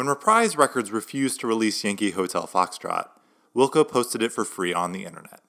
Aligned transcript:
When 0.00 0.06
Reprise 0.06 0.56
Records 0.56 0.90
refused 0.90 1.40
to 1.40 1.46
release 1.46 1.84
Yankee 1.84 2.12
Hotel 2.12 2.46
Foxtrot, 2.46 3.10
Wilco 3.54 3.86
posted 3.86 4.22
it 4.22 4.32
for 4.32 4.46
free 4.46 4.72
on 4.72 4.92
the 4.92 5.04
internet. 5.04 5.42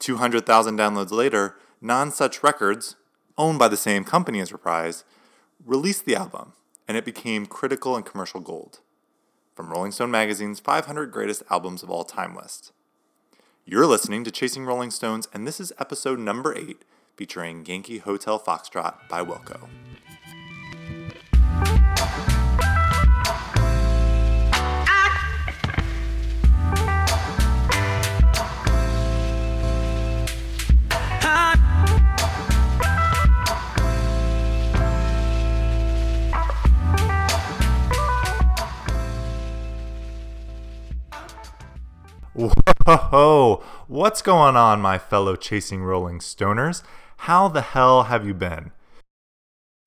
200,000 0.00 0.76
downloads 0.76 1.12
later, 1.12 1.54
Nonesuch 1.80 2.42
Records, 2.42 2.96
owned 3.38 3.60
by 3.60 3.68
the 3.68 3.76
same 3.76 4.02
company 4.02 4.40
as 4.40 4.50
Reprise, 4.50 5.04
released 5.64 6.04
the 6.04 6.16
album, 6.16 6.54
and 6.88 6.96
it 6.96 7.04
became 7.04 7.46
critical 7.46 7.94
and 7.94 8.04
commercial 8.04 8.40
gold 8.40 8.80
from 9.54 9.70
Rolling 9.70 9.92
Stone 9.92 10.10
magazine's 10.10 10.58
500 10.58 11.12
Greatest 11.12 11.44
Albums 11.48 11.84
of 11.84 11.88
All 11.88 12.02
Time 12.02 12.34
list. 12.34 12.72
You're 13.64 13.86
listening 13.86 14.24
to 14.24 14.32
Chasing 14.32 14.64
Rolling 14.64 14.90
Stones, 14.90 15.28
and 15.32 15.46
this 15.46 15.60
is 15.60 15.72
episode 15.78 16.18
number 16.18 16.58
8 16.58 16.84
featuring 17.16 17.64
Yankee 17.64 17.98
Hotel 17.98 18.40
Foxtrot 18.40 19.08
by 19.08 19.22
Wilco. 19.22 19.68
Whoa, 42.36 43.64
what's 43.86 44.20
going 44.20 44.56
on, 44.56 44.82
my 44.82 44.98
fellow 44.98 45.36
chasing 45.36 45.82
rolling 45.82 46.18
stoners? 46.18 46.82
How 47.18 47.48
the 47.48 47.62
hell 47.62 48.04
have 48.04 48.26
you 48.26 48.34
been? 48.34 48.72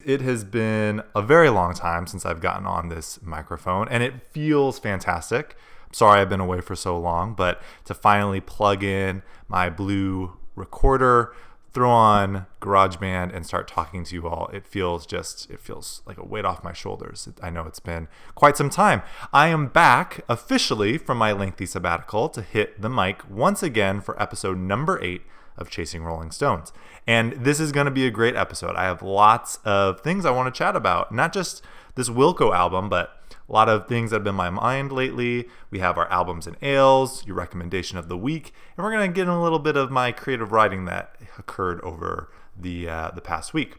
It 0.03 0.21
has 0.21 0.43
been 0.43 1.03
a 1.13 1.21
very 1.21 1.49
long 1.49 1.75
time 1.75 2.07
since 2.07 2.25
I've 2.25 2.41
gotten 2.41 2.65
on 2.65 2.89
this 2.89 3.21
microphone, 3.21 3.87
and 3.89 4.01
it 4.01 4.31
feels 4.31 4.79
fantastic. 4.79 5.57
Sorry 5.91 6.21
I've 6.21 6.29
been 6.29 6.39
away 6.39 6.61
for 6.61 6.75
so 6.75 6.97
long, 6.97 7.35
but 7.35 7.61
to 7.85 7.93
finally 7.93 8.41
plug 8.41 8.83
in 8.83 9.21
my 9.47 9.69
blue 9.69 10.35
recorder, 10.55 11.35
throw 11.73 11.89
on 11.89 12.47
GarageBand 12.61 13.35
and 13.35 13.45
start 13.45 13.67
talking 13.67 14.03
to 14.03 14.15
you 14.15 14.27
all, 14.27 14.47
it 14.47 14.65
feels 14.65 15.05
just, 15.05 15.49
it 15.49 15.59
feels 15.59 16.01
like 16.05 16.17
a 16.17 16.25
weight 16.25 16.45
off 16.45 16.63
my 16.63 16.73
shoulders. 16.73 17.29
I 17.41 17.49
know 17.49 17.63
it's 17.65 17.79
been 17.79 18.07
quite 18.35 18.57
some 18.57 18.69
time. 18.69 19.01
I 19.31 19.47
am 19.47 19.67
back 19.67 20.21
officially 20.27 20.97
from 20.97 21.17
my 21.17 21.31
lengthy 21.31 21.65
sabbatical 21.65 22.29
to 22.29 22.41
hit 22.41 22.81
the 22.81 22.89
mic 22.89 23.29
once 23.29 23.61
again 23.61 24.01
for 24.01 24.21
episode 24.21 24.57
number 24.57 25.01
eight 25.03 25.21
of 25.57 25.69
Chasing 25.69 26.03
Rolling 26.03 26.31
Stones. 26.31 26.71
And 27.05 27.33
this 27.33 27.59
is 27.59 27.71
going 27.71 27.85
to 27.85 27.91
be 27.91 28.07
a 28.07 28.11
great 28.11 28.35
episode. 28.35 28.75
I 28.75 28.85
have 28.85 29.01
lots 29.01 29.59
of 29.65 30.01
things 30.01 30.25
I 30.25 30.31
want 30.31 30.53
to 30.53 30.57
chat 30.57 30.75
about, 30.75 31.11
not 31.11 31.33
just 31.33 31.61
this 31.95 32.09
Wilco 32.09 32.55
album, 32.55 32.89
but 32.89 33.18
a 33.49 33.53
lot 33.53 33.67
of 33.67 33.87
things 33.87 34.11
that 34.11 34.17
have 34.17 34.23
been 34.23 34.35
my 34.35 34.49
mind 34.49 34.91
lately. 34.91 35.47
We 35.71 35.79
have 35.79 35.97
our 35.97 36.09
albums 36.09 36.45
and 36.45 36.55
ales, 36.61 37.25
your 37.25 37.35
recommendation 37.35 37.97
of 37.97 38.07
the 38.07 38.17
week, 38.17 38.53
and 38.77 38.83
we're 38.83 38.91
going 38.91 39.09
to 39.09 39.13
get 39.13 39.23
in 39.23 39.29
a 39.29 39.41
little 39.41 39.59
bit 39.59 39.75
of 39.75 39.89
my 39.89 40.11
creative 40.11 40.51
writing 40.51 40.85
that 40.85 41.15
occurred 41.37 41.81
over 41.81 42.31
the 42.57 42.87
uh, 42.87 43.11
the 43.11 43.21
past 43.21 43.53
week. 43.53 43.77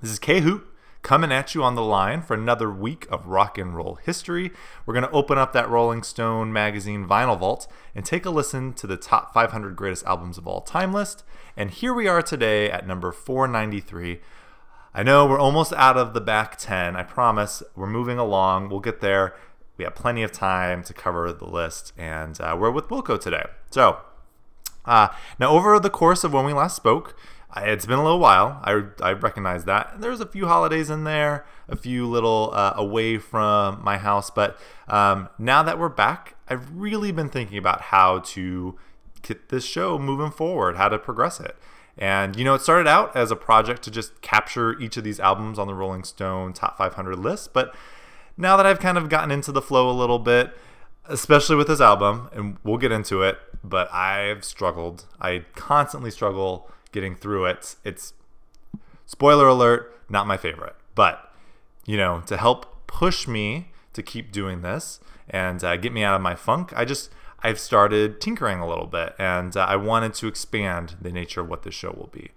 This 0.00 0.10
is 0.10 0.18
K 0.18 0.40
Hoot 0.40 0.66
coming 1.02 1.32
at 1.32 1.52
you 1.52 1.64
on 1.64 1.74
the 1.74 1.82
line 1.82 2.22
for 2.22 2.34
another 2.34 2.70
week 2.70 3.06
of 3.10 3.26
rock 3.26 3.58
and 3.58 3.74
roll 3.74 3.96
history. 3.96 4.52
We're 4.86 4.94
going 4.94 5.04
to 5.04 5.10
open 5.10 5.36
up 5.36 5.52
that 5.52 5.68
Rolling 5.68 6.04
Stone 6.04 6.52
magazine 6.52 7.06
vinyl 7.06 7.38
vault 7.38 7.66
and 7.94 8.04
take 8.04 8.24
a 8.24 8.30
listen 8.30 8.72
to 8.74 8.86
the 8.86 8.96
top 8.96 9.34
500 9.34 9.74
greatest 9.74 10.04
albums 10.06 10.38
of 10.38 10.46
all 10.46 10.60
time 10.60 10.92
list. 10.92 11.24
And 11.56 11.70
here 11.70 11.92
we 11.92 12.06
are 12.06 12.22
today 12.22 12.70
at 12.70 12.86
number 12.86 13.10
493 13.10 14.20
I 14.94 15.02
know 15.02 15.24
we're 15.24 15.38
almost 15.38 15.72
out 15.72 15.96
of 15.96 16.12
the 16.12 16.20
back 16.20 16.56
10. 16.58 16.96
I 16.96 17.02
promise. 17.02 17.62
We're 17.74 17.86
moving 17.86 18.18
along. 18.18 18.68
We'll 18.68 18.80
get 18.80 19.00
there. 19.00 19.34
We 19.78 19.84
have 19.84 19.94
plenty 19.94 20.22
of 20.22 20.32
time 20.32 20.82
to 20.84 20.92
cover 20.92 21.32
the 21.32 21.46
list, 21.46 21.94
and 21.96 22.38
uh, 22.40 22.56
we're 22.60 22.70
with 22.70 22.88
Wilco 22.88 23.18
today. 23.18 23.44
So, 23.70 24.00
uh, 24.84 25.08
now 25.38 25.50
over 25.50 25.80
the 25.80 25.88
course 25.88 26.24
of 26.24 26.34
when 26.34 26.44
we 26.44 26.52
last 26.52 26.76
spoke, 26.76 27.16
it's 27.56 27.86
been 27.86 27.98
a 27.98 28.02
little 28.02 28.18
while. 28.18 28.60
I, 28.64 28.84
I 29.02 29.12
recognize 29.12 29.64
that. 29.64 30.00
There's 30.00 30.20
a 30.20 30.26
few 30.26 30.46
holidays 30.46 30.90
in 30.90 31.04
there, 31.04 31.46
a 31.68 31.76
few 31.76 32.06
little 32.06 32.50
uh, 32.52 32.74
away 32.76 33.16
from 33.16 33.82
my 33.82 33.96
house, 33.96 34.30
but 34.30 34.58
um, 34.88 35.30
now 35.38 35.62
that 35.62 35.78
we're 35.78 35.88
back, 35.88 36.36
I've 36.48 36.70
really 36.76 37.12
been 37.12 37.30
thinking 37.30 37.56
about 37.56 37.80
how 37.80 38.18
to 38.20 38.78
get 39.22 39.48
this 39.48 39.64
show 39.64 39.98
moving 39.98 40.30
forward, 40.30 40.76
how 40.76 40.90
to 40.90 40.98
progress 40.98 41.40
it. 41.40 41.56
And, 42.02 42.34
you 42.34 42.44
know, 42.44 42.54
it 42.54 42.62
started 42.62 42.88
out 42.88 43.14
as 43.14 43.30
a 43.30 43.36
project 43.36 43.84
to 43.84 43.90
just 43.92 44.20
capture 44.22 44.76
each 44.80 44.96
of 44.96 45.04
these 45.04 45.20
albums 45.20 45.56
on 45.56 45.68
the 45.68 45.74
Rolling 45.74 46.02
Stone 46.02 46.52
Top 46.52 46.76
500 46.76 47.16
list. 47.16 47.52
But 47.52 47.72
now 48.36 48.56
that 48.56 48.66
I've 48.66 48.80
kind 48.80 48.98
of 48.98 49.08
gotten 49.08 49.30
into 49.30 49.52
the 49.52 49.62
flow 49.62 49.88
a 49.88 49.92
little 49.94 50.18
bit, 50.18 50.50
especially 51.08 51.54
with 51.54 51.68
this 51.68 51.80
album, 51.80 52.28
and 52.32 52.56
we'll 52.64 52.76
get 52.76 52.90
into 52.90 53.22
it, 53.22 53.38
but 53.62 53.88
I've 53.94 54.44
struggled. 54.44 55.04
I 55.20 55.44
constantly 55.54 56.10
struggle 56.10 56.68
getting 56.90 57.14
through 57.14 57.44
it. 57.44 57.76
It's, 57.84 58.14
spoiler 59.06 59.46
alert, 59.46 59.96
not 60.08 60.26
my 60.26 60.36
favorite. 60.36 60.74
But, 60.96 61.32
you 61.86 61.96
know, 61.96 62.24
to 62.26 62.36
help 62.36 62.88
push 62.88 63.28
me 63.28 63.70
to 63.92 64.02
keep 64.02 64.32
doing 64.32 64.62
this 64.62 64.98
and 65.30 65.62
uh, 65.62 65.76
get 65.76 65.92
me 65.92 66.02
out 66.02 66.16
of 66.16 66.20
my 66.20 66.34
funk, 66.34 66.72
I 66.74 66.84
just 66.84 67.10
I've 67.42 67.58
started 67.58 68.20
tinkering 68.20 68.60
a 68.60 68.68
little 68.68 68.86
bit, 68.86 69.14
and 69.18 69.56
uh, 69.56 69.66
I 69.68 69.76
wanted 69.76 70.14
to 70.14 70.28
expand 70.28 70.94
the 71.00 71.10
nature 71.10 71.40
of 71.40 71.48
what 71.48 71.62
this 71.62 71.74
show 71.74 71.90
will 71.90 72.10
be. 72.12 72.30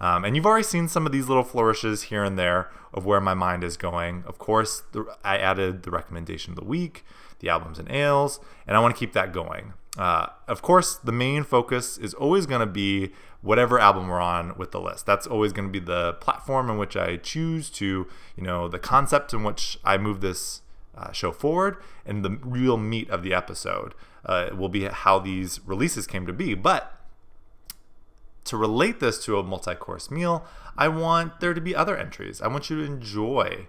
Um, 0.00 0.24
and 0.24 0.36
you've 0.36 0.46
already 0.46 0.64
seen 0.64 0.88
some 0.88 1.06
of 1.06 1.12
these 1.12 1.28
little 1.28 1.44
flourishes 1.44 2.04
here 2.04 2.22
and 2.22 2.38
there 2.38 2.70
of 2.92 3.06
where 3.06 3.20
my 3.20 3.34
mind 3.34 3.64
is 3.64 3.76
going. 3.76 4.24
Of 4.26 4.38
course, 4.38 4.82
the, 4.92 5.06
I 5.24 5.38
added 5.38 5.82
the 5.82 5.90
recommendation 5.90 6.52
of 6.52 6.56
the 6.56 6.64
week, 6.64 7.04
the 7.40 7.48
albums 7.48 7.78
and 7.78 7.90
ales, 7.90 8.40
and 8.66 8.76
I 8.76 8.80
want 8.80 8.94
to 8.94 8.98
keep 8.98 9.12
that 9.14 9.32
going. 9.32 9.72
Uh, 9.96 10.26
of 10.46 10.60
course, 10.60 10.96
the 10.96 11.12
main 11.12 11.42
focus 11.42 11.96
is 11.96 12.12
always 12.14 12.44
going 12.44 12.60
to 12.60 12.66
be 12.66 13.12
whatever 13.40 13.78
album 13.78 14.08
we're 14.08 14.20
on 14.20 14.56
with 14.58 14.72
the 14.72 14.80
list. 14.80 15.06
That's 15.06 15.26
always 15.26 15.52
going 15.52 15.68
to 15.68 15.72
be 15.72 15.84
the 15.84 16.14
platform 16.14 16.68
in 16.68 16.76
which 16.76 16.96
I 16.96 17.16
choose 17.16 17.70
to, 17.70 18.06
you 18.36 18.42
know, 18.42 18.68
the 18.68 18.78
concept 18.78 19.32
in 19.32 19.44
which 19.44 19.78
I 19.84 19.96
move 19.96 20.20
this 20.20 20.60
uh, 20.96 21.12
show 21.12 21.32
forward, 21.32 21.76
and 22.04 22.24
the 22.24 22.38
real 22.42 22.76
meat 22.76 23.08
of 23.10 23.22
the 23.22 23.34
episode 23.34 23.94
uh, 24.24 24.50
will 24.56 24.68
be 24.68 24.84
how 24.84 25.18
these 25.18 25.60
releases 25.66 26.06
came 26.06 26.26
to 26.26 26.32
be. 26.32 26.54
But 26.54 26.92
to 28.44 28.56
relate 28.56 29.00
this 29.00 29.22
to 29.24 29.38
a 29.38 29.42
multi 29.42 29.74
course 29.74 30.10
meal, 30.10 30.44
I 30.76 30.88
want 30.88 31.40
there 31.40 31.54
to 31.54 31.60
be 31.60 31.74
other 31.74 31.96
entries. 31.96 32.40
I 32.40 32.48
want 32.48 32.70
you 32.70 32.76
to 32.76 32.84
enjoy 32.84 33.68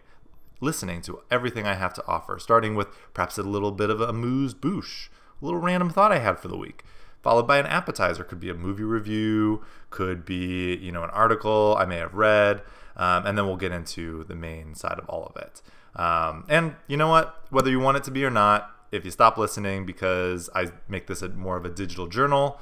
listening 0.59 1.01
to 1.03 1.21
everything 1.29 1.67
I 1.67 1.75
have 1.75 1.93
to 1.95 2.03
offer, 2.07 2.39
starting 2.39 2.75
with 2.75 2.87
perhaps 3.13 3.37
a 3.37 3.43
little 3.43 3.71
bit 3.71 3.89
of 3.89 4.01
a 4.01 4.05
amuse 4.05 4.53
bouche, 4.53 5.09
a 5.41 5.45
little 5.45 5.59
random 5.59 5.89
thought 5.89 6.11
I 6.11 6.19
had 6.19 6.39
for 6.39 6.47
the 6.47 6.57
week, 6.57 6.83
followed 7.21 7.47
by 7.47 7.57
an 7.57 7.65
appetizer. 7.65 8.23
Could 8.23 8.39
be 8.39 8.49
a 8.49 8.55
movie 8.55 8.83
review, 8.83 9.63
could 9.89 10.25
be 10.25 10.75
you 10.77 10.91
know 10.91 11.03
an 11.03 11.11
article 11.11 11.75
I 11.77 11.85
may 11.85 11.97
have 11.97 12.13
read, 12.13 12.61
um, 12.95 13.25
and 13.25 13.37
then 13.37 13.45
we'll 13.45 13.57
get 13.57 13.71
into 13.71 14.23
the 14.23 14.35
main 14.35 14.75
side 14.75 14.99
of 14.99 15.07
all 15.09 15.25
of 15.25 15.41
it. 15.41 15.61
Um, 15.97 16.45
and 16.47 16.75
you 16.87 16.95
know 16.95 17.09
what? 17.09 17.43
Whether 17.49 17.69
you 17.69 17.79
want 17.79 17.97
it 17.97 18.03
to 18.05 18.11
be 18.11 18.23
or 18.23 18.29
not, 18.29 18.71
if 18.91 19.03
you 19.03 19.11
stop 19.11 19.37
listening 19.37 19.85
because 19.85 20.49
I 20.55 20.67
make 20.87 21.07
this 21.07 21.21
a 21.21 21.29
more 21.29 21.57
of 21.57 21.65
a 21.65 21.69
digital 21.69 22.07
journal, 22.07 22.59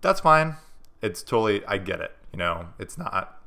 that's 0.00 0.20
fine. 0.20 0.56
It's 1.00 1.22
totally 1.22 1.64
I 1.66 1.78
get 1.78 2.00
it. 2.00 2.12
You 2.32 2.38
know, 2.38 2.66
it's 2.78 2.98
not 2.98 3.40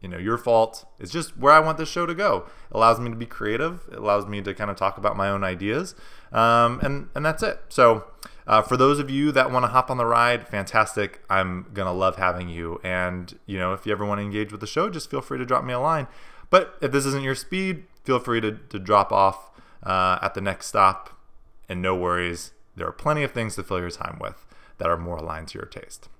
you 0.00 0.08
know 0.08 0.18
your 0.18 0.38
fault. 0.38 0.86
It's 0.98 1.12
just 1.12 1.36
where 1.36 1.52
I 1.52 1.60
want 1.60 1.78
this 1.78 1.88
show 1.88 2.06
to 2.06 2.14
go. 2.14 2.44
It 2.70 2.76
allows 2.76 2.98
me 2.98 3.10
to 3.10 3.16
be 3.16 3.26
creative. 3.26 3.82
It 3.92 3.98
allows 3.98 4.26
me 4.26 4.40
to 4.40 4.54
kind 4.54 4.70
of 4.70 4.76
talk 4.76 4.96
about 4.98 5.16
my 5.16 5.28
own 5.28 5.44
ideas, 5.44 5.94
um, 6.32 6.80
and 6.82 7.08
and 7.14 7.24
that's 7.24 7.42
it. 7.42 7.60
So. 7.68 8.04
Uh, 8.44 8.60
for 8.60 8.76
those 8.76 8.98
of 8.98 9.08
you 9.08 9.30
that 9.30 9.52
want 9.52 9.62
to 9.62 9.68
hop 9.68 9.88
on 9.88 9.98
the 9.98 10.04
ride, 10.04 10.48
fantastic. 10.48 11.22
I'm 11.30 11.64
gonna 11.72 11.92
love 11.92 12.16
having 12.16 12.48
you. 12.48 12.80
And 12.82 13.38
you 13.46 13.56
know, 13.56 13.72
if 13.72 13.86
you 13.86 13.92
ever 13.92 14.04
want 14.04 14.18
to 14.18 14.24
engage 14.24 14.50
with 14.50 14.60
the 14.60 14.66
show, 14.66 14.90
just 14.90 15.08
feel 15.08 15.20
free 15.20 15.38
to 15.38 15.46
drop 15.46 15.62
me 15.62 15.72
a 15.72 15.78
line. 15.78 16.08
But 16.52 16.76
if 16.82 16.92
this 16.92 17.06
isn't 17.06 17.22
your 17.22 17.34
speed, 17.34 17.84
feel 18.04 18.18
free 18.18 18.42
to, 18.42 18.52
to 18.52 18.78
drop 18.78 19.10
off 19.10 19.50
uh, 19.82 20.18
at 20.20 20.34
the 20.34 20.42
next 20.42 20.66
stop 20.66 21.18
and 21.66 21.80
no 21.80 21.96
worries, 21.96 22.52
there 22.76 22.86
are 22.86 22.92
plenty 22.92 23.22
of 23.22 23.32
things 23.32 23.54
to 23.54 23.62
fill 23.62 23.80
your 23.80 23.90
time 23.90 24.18
with 24.20 24.44
that 24.76 24.90
are 24.90 24.98
more 24.98 25.16
aligned 25.16 25.48
to 25.48 25.58
your 25.58 25.66
taste. 25.66 26.10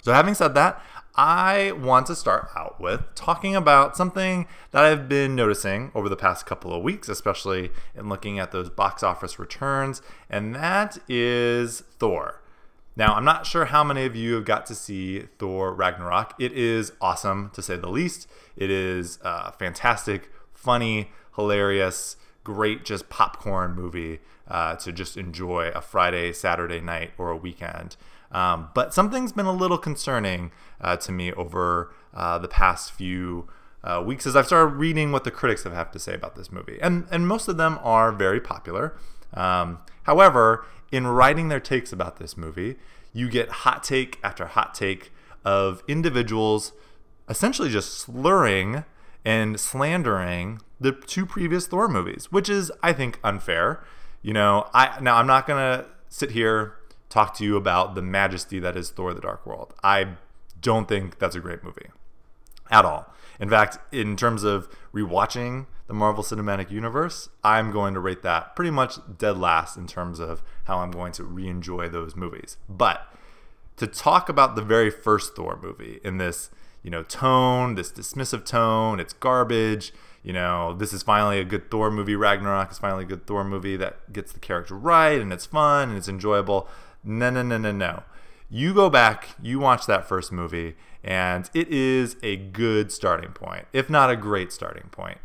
So, 0.00 0.12
having 0.12 0.34
said 0.34 0.54
that, 0.54 0.80
I 1.16 1.72
want 1.72 2.06
to 2.06 2.14
start 2.14 2.50
out 2.56 2.80
with 2.80 3.02
talking 3.16 3.56
about 3.56 3.96
something 3.96 4.46
that 4.70 4.84
I've 4.84 5.08
been 5.08 5.34
noticing 5.34 5.90
over 5.92 6.08
the 6.08 6.16
past 6.16 6.46
couple 6.46 6.72
of 6.72 6.84
weeks, 6.84 7.08
especially 7.08 7.70
in 7.96 8.08
looking 8.08 8.38
at 8.38 8.52
those 8.52 8.70
box 8.70 9.02
office 9.02 9.40
returns, 9.40 10.02
and 10.30 10.54
that 10.54 10.98
is 11.08 11.80
Thor. 11.98 12.41
Now, 12.94 13.14
I'm 13.14 13.24
not 13.24 13.46
sure 13.46 13.66
how 13.66 13.82
many 13.82 14.04
of 14.04 14.14
you 14.14 14.34
have 14.34 14.44
got 14.44 14.66
to 14.66 14.74
see 14.74 15.20
Thor 15.38 15.72
Ragnarok. 15.72 16.34
It 16.38 16.52
is 16.52 16.92
awesome, 17.00 17.50
to 17.54 17.62
say 17.62 17.76
the 17.76 17.88
least. 17.88 18.28
It 18.56 18.70
is 18.70 19.18
a 19.22 19.52
fantastic, 19.52 20.30
funny, 20.52 21.10
hilarious, 21.36 22.16
great, 22.44 22.84
just 22.84 23.08
popcorn 23.08 23.74
movie 23.74 24.20
uh, 24.48 24.76
to 24.76 24.92
just 24.92 25.16
enjoy 25.16 25.68
a 25.74 25.80
Friday, 25.80 26.32
Saturday 26.32 26.80
night, 26.80 27.12
or 27.16 27.30
a 27.30 27.36
weekend. 27.36 27.96
Um, 28.30 28.68
but 28.74 28.92
something's 28.92 29.32
been 29.32 29.46
a 29.46 29.52
little 29.52 29.78
concerning 29.78 30.52
uh, 30.80 30.96
to 30.98 31.12
me 31.12 31.32
over 31.32 31.92
uh, 32.14 32.38
the 32.38 32.48
past 32.48 32.92
few 32.92 33.48
uh, 33.84 34.02
weeks 34.04 34.26
as 34.26 34.36
I've 34.36 34.46
started 34.46 34.74
reading 34.74 35.12
what 35.12 35.24
the 35.24 35.30
critics 35.30 35.64
have, 35.64 35.72
have 35.72 35.90
to 35.92 35.98
say 35.98 36.14
about 36.14 36.36
this 36.36 36.52
movie, 36.52 36.78
and 36.80 37.06
and 37.10 37.26
most 37.26 37.48
of 37.48 37.56
them 37.56 37.78
are 37.82 38.12
very 38.12 38.40
popular. 38.40 38.94
Um, 39.34 39.80
however, 40.04 40.64
in 40.90 41.06
writing 41.06 41.48
their 41.48 41.60
takes 41.60 41.92
about 41.92 42.18
this 42.18 42.36
movie, 42.36 42.76
you 43.12 43.28
get 43.28 43.48
hot 43.48 43.82
take 43.82 44.18
after 44.22 44.46
hot 44.46 44.74
take 44.74 45.12
of 45.44 45.82
individuals 45.88 46.72
essentially 47.28 47.70
just 47.70 47.98
slurring 47.98 48.84
and 49.24 49.58
slandering 49.58 50.60
the 50.80 50.92
two 50.92 51.24
previous 51.24 51.66
Thor 51.66 51.88
movies, 51.88 52.30
which 52.30 52.48
is 52.48 52.72
I 52.82 52.92
think 52.92 53.18
unfair. 53.22 53.82
You 54.20 54.32
know, 54.32 54.68
I 54.74 54.98
now 55.00 55.16
I'm 55.16 55.26
not 55.26 55.46
gonna 55.46 55.86
sit 56.08 56.32
here 56.32 56.76
talk 57.08 57.34
to 57.34 57.44
you 57.44 57.56
about 57.56 57.94
the 57.94 58.02
majesty 58.02 58.58
that 58.58 58.76
is 58.76 58.90
Thor: 58.90 59.14
The 59.14 59.20
Dark 59.20 59.46
World. 59.46 59.74
I 59.82 60.16
don't 60.60 60.88
think 60.88 61.18
that's 61.18 61.36
a 61.36 61.40
great 61.40 61.62
movie 61.62 61.88
at 62.70 62.84
all. 62.84 63.12
In 63.38 63.50
fact, 63.50 63.78
in 63.92 64.16
terms 64.16 64.44
of 64.44 64.68
rewatching 64.94 65.66
the 65.92 65.98
Marvel 65.98 66.24
Cinematic 66.24 66.70
Universe, 66.70 67.28
I'm 67.44 67.70
going 67.70 67.92
to 67.92 68.00
rate 68.00 68.22
that 68.22 68.56
pretty 68.56 68.70
much 68.70 68.94
dead 69.18 69.36
last 69.36 69.76
in 69.76 69.86
terms 69.86 70.20
of 70.20 70.42
how 70.64 70.78
I'm 70.78 70.90
going 70.90 71.12
to 71.12 71.22
re 71.24 71.46
enjoy 71.46 71.90
those 71.90 72.16
movies. 72.16 72.56
But 72.66 73.06
to 73.76 73.86
talk 73.86 74.30
about 74.30 74.56
the 74.56 74.62
very 74.62 74.90
first 74.90 75.36
Thor 75.36 75.58
movie 75.62 76.00
in 76.02 76.16
this, 76.16 76.48
you 76.82 76.90
know, 76.90 77.02
tone, 77.02 77.74
this 77.74 77.92
dismissive 77.92 78.46
tone, 78.46 79.00
it's 79.00 79.12
garbage. 79.12 79.92
You 80.22 80.32
know, 80.32 80.72
this 80.72 80.94
is 80.94 81.02
finally 81.02 81.38
a 81.38 81.44
good 81.44 81.70
Thor 81.70 81.90
movie. 81.90 82.16
Ragnarok 82.16 82.72
is 82.72 82.78
finally 82.78 83.04
a 83.04 83.08
good 83.08 83.26
Thor 83.26 83.44
movie 83.44 83.76
that 83.76 84.14
gets 84.14 84.32
the 84.32 84.40
character 84.40 84.74
right 84.74 85.20
and 85.20 85.30
it's 85.30 85.44
fun 85.44 85.90
and 85.90 85.98
it's 85.98 86.08
enjoyable. 86.08 86.68
No, 87.04 87.28
no, 87.28 87.42
no, 87.42 87.58
no, 87.58 87.70
no. 87.70 88.02
You 88.48 88.72
go 88.72 88.88
back, 88.88 89.36
you 89.42 89.58
watch 89.58 89.84
that 89.86 90.08
first 90.08 90.32
movie, 90.32 90.74
and 91.04 91.50
it 91.52 91.68
is 91.68 92.16
a 92.22 92.36
good 92.36 92.92
starting 92.92 93.32
point, 93.32 93.66
if 93.74 93.90
not 93.90 94.10
a 94.10 94.16
great 94.16 94.52
starting 94.52 94.88
point. 94.90 95.18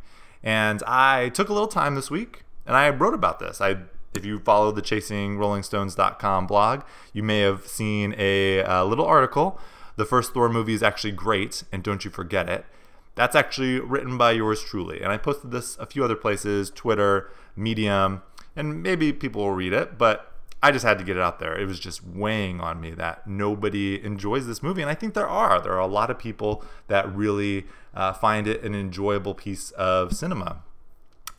And 0.44 0.84
I 0.84 1.30
took 1.30 1.50
a 1.50 1.54
little 1.54 1.68
time 1.68 1.96
this 1.96 2.12
week 2.12 2.44
and 2.66 2.76
I 2.76 2.90
wrote 2.90 3.14
about 3.14 3.40
this. 3.40 3.62
I 3.62 3.78
if 4.14 4.26
you 4.26 4.40
follow 4.40 4.72
the 4.72 4.82
chasingrollingstones.com 4.82 6.48
blog, 6.48 6.82
you 7.14 7.24
may 7.24 7.42
have 7.42 7.68
seen 7.68 8.16
a, 8.18 8.60
a, 8.60 8.84
little 8.84 9.06
article. 9.06 9.60
The 9.96 10.06
first 10.06 10.34
Thor 10.34 10.50
movie 10.50 10.74
is 10.74 10.84
actually 10.84 11.12
great, 11.12 11.64
and 11.72 11.84
don't 11.84 12.04
you 12.04 12.12
forget 12.12 12.50
it. 12.50 12.66
That's 13.16 13.36
actually 13.36 13.80
written 13.80 14.18
by 14.18 14.32
yours 14.32 14.64
truly. 14.64 15.02
And 15.02 15.12
I 15.12 15.18
posted 15.18 15.52
this 15.52 15.78
a 15.78 15.86
few 15.86 16.04
other 16.04 16.16
places 16.16 16.70
Twitter, 16.70 17.32
Medium, 17.56 18.22
and 18.56 18.82
maybe 18.82 19.14
people 19.14 19.44
will 19.44 19.52
read 19.52 19.74
it, 19.74 19.98
but 19.98 20.34
I 20.62 20.72
just 20.72 20.86
had 20.86 20.98
to 20.98 21.04
get 21.04 21.18
it 21.18 21.22
out 21.22 21.40
there. 21.40 21.58
It 21.58 21.66
was 21.66 21.80
just 21.80 22.06
weighing 22.06 22.60
on 22.60 22.82
me 22.82 22.92
that 22.92 23.28
nobody 23.28 24.04
enjoys 24.04 24.48
this 24.48 24.64
movie. 24.64 24.82
And 24.82 24.90
I 24.90 24.96
think 24.96 25.14
there 25.14 25.28
are. 25.28 25.62
There 25.62 25.74
are 25.74 25.80
a 25.80 25.88
lot 25.88 26.10
of 26.10 26.18
people 26.18 26.64
that 26.88 27.14
really 27.16 27.66
uh, 27.98 28.14
find 28.14 28.48
it 28.48 28.64
an 28.64 28.76
enjoyable 28.76 29.34
piece 29.34 29.72
of 29.72 30.14
cinema. 30.14 30.64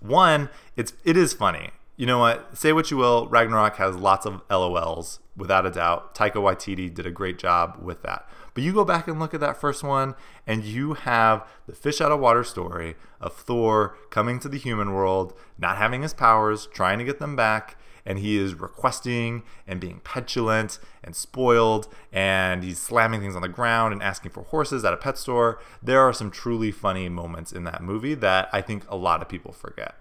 One, 0.01 0.51
it's 0.77 0.93
it 1.05 1.17
is 1.17 1.33
funny. 1.33 1.71
You 1.97 2.07
know 2.07 2.19
what? 2.19 2.59
Say 2.59 2.73
what 2.73 2.91
you 2.91 2.97
will. 2.97 3.29
Ragnarok 3.29 3.77
has 3.77 3.97
lots 3.97 4.27
of 4.27 4.47
LOLs, 4.49 5.21
without 5.37 5.67
a 5.67 5.71
doubt. 5.71 6.17
Taika 6.17 6.35
Waititi 6.35 6.93
did 6.93 7.07
a 7.07 7.13
great 7.13 7.39
job 7.39 7.79
with 7.81 8.03
that. 8.03 8.29
But 8.55 8.65
you 8.65 8.73
go 8.73 8.85
back 8.85 9.07
and 9.07 9.21
look 9.21 9.35
at 9.35 9.41
that 9.41 9.61
first 9.61 9.85
one, 9.85 10.17
and 10.49 10.65
you 10.65 10.95
have 10.95 11.47
the 11.67 11.75
fish 11.75 12.01
out 12.01 12.11
of 12.11 12.19
water 12.19 12.43
story 12.43 12.97
of 13.21 13.35
Thor 13.35 13.97
coming 14.11 14.41
to 14.41 14.49
the 14.49 14.59
human 14.59 14.93
world, 14.93 15.35
not 15.59 15.77
having 15.77 16.03
his 16.03 16.15
powers, 16.15 16.67
trying 16.67 16.99
to 16.99 17.05
get 17.05 17.21
them 17.21 17.37
back, 17.37 17.77
and 18.09 18.19
he 18.21 18.39
is 18.39 18.55
requesting 18.55 19.43
and 19.67 19.79
being 19.79 20.01
petulant 20.03 20.79
and 21.05 21.15
spoiled 21.15 21.89
and 22.11 22.65
he's 22.65 22.79
slamming 22.79 23.21
things 23.21 23.37
on 23.37 23.43
the 23.43 23.49
ground 23.49 23.93
and 23.93 24.03
asking 24.03 24.31
for 24.31 24.45
horses 24.45 24.83
at 24.83 24.95
a 24.95 24.97
pet 24.97 25.19
store. 25.19 25.61
There 25.83 26.01
are 26.01 26.15
some 26.15 26.31
truly 26.31 26.73
funny 26.73 27.11
moments 27.11 27.53
in 27.53 27.65
that 27.65 27.83
movie 27.83 28.15
that 28.15 28.49
I 28.51 28.63
think 28.63 28.85
a 28.89 28.97
lot 28.97 29.21
of 29.21 29.29
people 29.29 29.53
forget. 29.53 29.95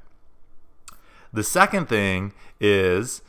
The 1.34 1.44
second 1.44 1.90
thing 1.90 2.32
is 2.62 3.22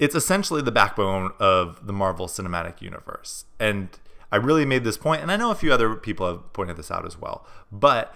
it's 0.00 0.16
essentially 0.16 0.62
the 0.62 0.72
backbone 0.72 1.30
of 1.38 1.86
the 1.86 1.92
Marvel 1.92 2.26
Cinematic 2.26 2.82
Universe. 2.82 3.44
And 3.60 3.88
I 4.32 4.36
really 4.36 4.64
made 4.64 4.82
this 4.82 4.96
point, 4.96 5.22
and 5.22 5.30
I 5.30 5.36
know 5.36 5.52
a 5.52 5.54
few 5.54 5.72
other 5.72 5.94
people 5.94 6.26
have 6.26 6.52
pointed 6.52 6.76
this 6.76 6.90
out 6.90 7.06
as 7.06 7.16
well. 7.16 7.46
But 7.70 8.14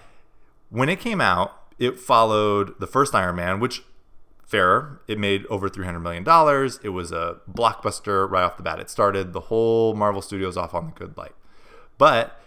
when 0.69 0.89
it 0.89 0.99
came 0.99 1.21
out, 1.21 1.53
it 1.79 1.97
followed 1.97 2.77
the 2.79 2.87
first 2.87 3.15
Iron 3.15 3.37
Man, 3.37 3.61
which 3.61 3.83
fairer. 4.53 5.01
It 5.07 5.17
made 5.17 5.47
over 5.47 5.67
$300 5.67 5.99
million. 5.99 6.23
It 6.83 6.89
was 6.89 7.11
a 7.11 7.39
blockbuster 7.51 8.29
right 8.29 8.43
off 8.43 8.57
the 8.57 8.63
bat. 8.63 8.79
It 8.79 8.89
started 8.89 9.33
the 9.33 9.41
whole 9.41 9.95
Marvel 9.95 10.21
Studios 10.21 10.55
off 10.55 10.75
on 10.75 10.85
the 10.85 10.91
good 10.91 11.17
light. 11.17 11.33
But 11.97 12.39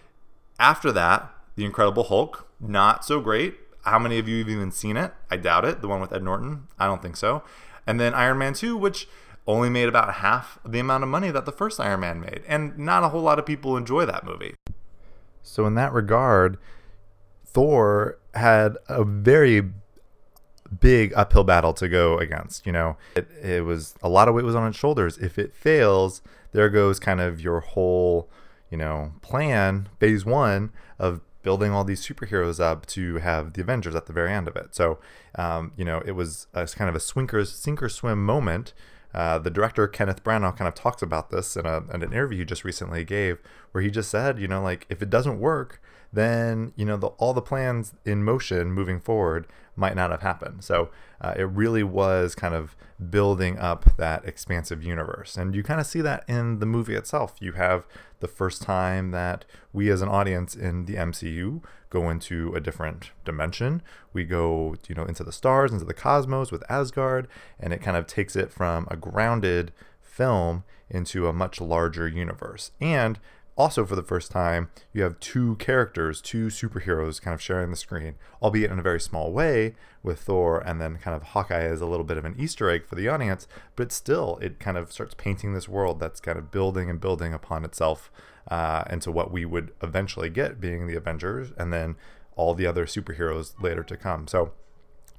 after 0.61 0.93
that, 0.93 1.29
The 1.57 1.65
Incredible 1.65 2.05
Hulk, 2.05 2.49
not 2.61 3.05
so 3.05 3.21
great. 3.21 3.57
How 3.85 3.99
many 3.99 4.19
of 4.19 4.29
you 4.29 4.39
have 4.39 4.49
even 4.49 4.71
seen 4.71 4.97
it? 4.97 5.13
I 5.33 5.37
doubt 5.37 5.65
it. 5.65 5.83
The 5.83 5.89
one 5.89 6.01
with 6.01 6.13
Ed 6.13 6.23
Norton? 6.23 6.69
I 6.79 6.87
don't 6.87 7.03
think 7.03 7.17
so. 7.17 7.43
And 7.89 7.99
then 7.99 8.15
Iron 8.15 8.39
Man 8.39 8.55
2, 8.55 8.77
which 8.77 9.09
only 9.45 9.69
made 9.69 9.89
about 9.89 10.15
half 10.15 10.61
the 10.65 10.79
amount 10.79 11.03
of 11.03 11.09
money 11.09 11.33
that 11.33 11.45
the 11.45 11.53
first 11.53 11.81
Iron 11.81 12.01
Man 12.01 12.21
made. 12.21 12.43
And 12.47 12.79
not 12.79 13.03
a 13.03 13.09
whole 13.09 13.23
lot 13.23 13.41
of 13.41 13.47
people 13.47 13.77
enjoy 13.77 14.07
that 14.07 14.25
movie. 14.25 14.55
So, 15.43 15.67
in 15.67 15.75
that 15.75 15.93
regard, 15.93 16.59
Thor 17.45 18.19
had 18.35 18.77
a 18.89 19.05
very 19.05 19.63
big 20.81 21.13
uphill 21.15 21.45
battle 21.45 21.73
to 21.75 21.89
go 21.89 22.19
against. 22.19 22.67
You 22.67 22.73
know, 22.73 22.97
it, 23.15 23.29
it 23.43 23.65
was 23.65 23.95
a 24.03 24.09
lot 24.09 24.29
of 24.29 24.35
weight 24.35 24.45
was 24.45 24.55
on 24.55 24.67
its 24.67 24.77
shoulders. 24.77 25.19
If 25.19 25.39
it 25.39 25.55
fails, 25.55 26.23
there 26.53 26.69
goes 26.69 26.99
kind 26.99 27.21
of 27.21 27.41
your 27.41 27.61
whole, 27.61 28.29
you 28.71 28.79
know, 28.79 29.13
plan, 29.23 29.89
phase 29.99 30.25
one 30.25 30.73
of 30.99 31.21
building 31.43 31.71
all 31.71 31.85
these 31.85 32.05
superheroes 32.05 32.59
up 32.59 32.87
to 32.87 33.19
have 33.19 33.53
the 33.53 33.61
Avengers 33.61 33.95
at 33.95 34.07
the 34.07 34.13
very 34.13 34.33
end 34.33 34.49
of 34.49 34.57
it. 34.57 34.75
So, 34.75 34.99
um, 35.37 35.73
you 35.77 35.85
know, 35.85 36.03
it 36.05 36.13
was 36.13 36.49
a, 36.55 36.67
kind 36.67 36.89
of 36.89 36.97
a 36.97 37.01
sink 37.01 37.33
or 37.33 37.89
swim 37.89 38.25
moment. 38.25 38.73
Uh, 39.15 39.39
the 39.39 39.51
director 39.51 39.87
Kenneth 39.87 40.25
Branagh 40.25 40.57
kind 40.57 40.67
of 40.67 40.75
talks 40.75 41.03
about 41.03 41.31
this 41.31 41.57
in, 41.57 41.65
a, 41.65 41.79
in 41.95 42.03
an 42.03 42.13
interview 42.13 42.39
he 42.39 42.45
just 42.45 42.65
recently 42.65 43.05
gave, 43.05 43.39
where 43.71 43.83
he 43.83 43.91
just 43.91 44.11
said, 44.11 44.39
you 44.41 44.49
know, 44.49 44.61
like 44.61 44.87
if 44.89 45.01
it 45.01 45.09
doesn't 45.09 45.39
work, 45.39 45.81
then 46.17 46.73
you 46.77 46.85
know 46.85 46.97
the, 46.97 47.09
all 47.19 47.35
the 47.35 47.43
plans 47.43 47.95
in 48.05 48.25
motion 48.25 48.73
moving 48.73 49.01
forward 49.01 49.47
might 49.77 49.95
not 49.95 50.11
have 50.11 50.23
happened. 50.23 50.65
So 50.65 50.91
uh, 51.21 51.35
it 51.37 51.45
really 51.45 51.83
was 51.83 52.35
kind 52.35 52.55
of 52.55 52.75
building 53.11 53.59
up 53.59 53.97
that 53.99 54.25
expansive 54.25 54.83
universe, 54.83 55.37
and 55.37 55.55
you 55.55 55.63
kind 55.63 55.81
of 55.81 55.87
see 55.87 56.01
that 56.01 56.25
in 56.27 56.59
the 56.59 56.67
movie 56.67 56.95
itself. 56.95 57.35
You 57.41 57.53
have 57.53 57.87
the 58.21 58.29
first 58.29 58.63
time 58.63 59.11
that 59.11 59.45
we 59.73 59.91
as 59.91 60.01
an 60.01 60.09
audience 60.09 60.57
in 60.57 60.87
the 60.87 60.95
MCU 60.95 61.63
go 61.91 62.09
into 62.09 62.55
a 62.55 62.61
different 62.61 63.11
dimension. 63.25 63.83
We 64.13 64.25
go, 64.25 64.77
you 64.89 64.95
know, 64.95 65.05
into 65.05 65.23
the 65.23 65.33
stars, 65.33 65.73
into 65.73 65.85
the 65.85 65.95
cosmos 65.95 66.51
with 66.51 66.65
Asgard, 66.71 67.29
and 67.61 67.73
it 67.73 67.83
kind 67.83 67.97
of 67.97 68.07
takes 68.07 68.35
it 68.35 68.51
from 68.51 68.89
a 68.91 68.97
grounded 68.97 69.73
film 70.01 70.65
into 70.89 71.27
a 71.27 71.33
much 71.33 71.61
larger 71.61 72.09
universe. 72.09 72.71
And 72.81 73.19
also, 73.57 73.87
for 73.87 73.97
the 73.97 74.03
first 74.03 74.31
time, 74.31 74.69
you 74.93 75.03
have 75.03 75.19
two 75.19 75.57
characters, 75.57 76.21
two 76.21 76.49
superheroes 76.49 77.23
kind 77.23 77.35
of 77.35 77.41
sharing 77.41 77.71
the 77.71 77.77
screen, 77.77 78.17
albeit 78.43 78.71
in 78.71 78.79
a 78.79 78.83
very 78.83 79.01
small 79.01 79.33
way 79.33 79.75
with 80.03 80.21
Thor, 80.21 80.61
and 80.61 80.79
then 80.79 80.99
kind 80.99 81.17
of 81.17 81.23
Hawkeye 81.23 81.63
as 81.63 81.81
a 81.81 81.87
little 81.87 82.05
bit 82.05 82.19
of 82.19 82.27
an 82.27 82.35
Easter 82.39 82.69
egg 82.69 82.87
for 82.87 82.97
the 82.97 83.09
audience, 83.09 83.49
but 83.75 83.93
still, 83.93 84.39
it 84.43 84.61
kind 84.61 84.77
of 84.77 84.93
starts 84.93 85.15
painting 85.15 85.55
this 85.55 85.71
world 85.71 85.99
that's 85.99 86.21
kind 86.21 86.39
of 86.39 86.51
building 86.51 86.91
and 86.91 87.01
building 87.01 87.33
upon 87.33 87.65
itself 87.65 88.11
uh, 88.51 88.85
into 88.91 89.11
what 89.11 89.33
we 89.33 89.47
would 89.47 89.73
eventually 89.83 90.29
get 90.29 90.61
being 90.61 90.87
the 90.87 90.97
Avengers, 90.97 91.53
and 91.57 91.73
then 91.73 91.97
all 92.37 92.53
the 92.53 92.67
other 92.67 92.85
superheroes 92.85 93.55
later 93.63 93.83
to 93.83 93.97
come. 93.97 94.29
So, 94.29 94.53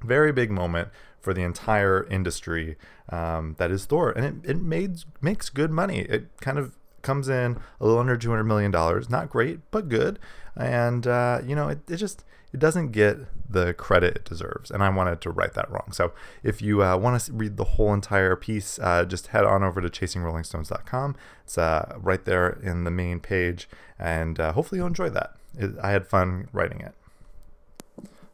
very 0.04 0.30
big 0.30 0.52
moment 0.52 0.90
for 1.18 1.34
the 1.34 1.42
entire 1.42 2.06
industry 2.08 2.76
um, 3.08 3.56
that 3.58 3.72
is 3.72 3.84
Thor, 3.84 4.12
and 4.12 4.24
it, 4.44 4.50
it 4.50 4.62
made 4.62 4.98
makes 5.20 5.48
good 5.48 5.72
money. 5.72 6.02
It 6.02 6.28
kind 6.40 6.56
of 6.56 6.76
comes 7.08 7.28
in 7.30 7.58
a 7.80 7.86
little 7.86 7.98
under 7.98 8.18
$200 8.18 8.44
million. 8.44 8.70
Not 8.70 9.30
great, 9.30 9.60
but 9.70 9.88
good. 9.88 10.18
And, 10.54 11.06
uh, 11.06 11.40
you 11.42 11.56
know, 11.56 11.68
it, 11.68 11.80
it 11.88 11.96
just 11.96 12.24
it 12.52 12.60
doesn't 12.60 12.92
get 12.92 13.18
the 13.50 13.72
credit 13.74 14.16
it 14.16 14.24
deserves. 14.24 14.70
And 14.70 14.82
I 14.82 14.90
wanted 14.90 15.22
to 15.22 15.30
right 15.30 15.52
that 15.54 15.70
wrong. 15.70 15.90
So 15.92 16.12
if 16.42 16.60
you 16.60 16.82
uh, 16.82 16.96
want 16.98 17.20
to 17.20 17.32
read 17.32 17.56
the 17.56 17.64
whole 17.64 17.94
entire 17.94 18.36
piece, 18.36 18.78
uh, 18.78 19.04
just 19.04 19.28
head 19.28 19.44
on 19.44 19.62
over 19.62 19.80
to 19.80 19.88
chasingrollingstones.com. 19.88 21.16
It's 21.44 21.56
uh, 21.56 21.96
right 21.98 22.24
there 22.24 22.58
in 22.62 22.84
the 22.84 22.90
main 22.90 23.20
page. 23.20 23.68
And 23.98 24.38
uh, 24.38 24.52
hopefully 24.52 24.78
you'll 24.78 24.88
enjoy 24.88 25.10
that. 25.10 25.34
It, 25.58 25.72
I 25.82 25.90
had 25.90 26.06
fun 26.06 26.48
writing 26.52 26.80
it. 26.80 26.94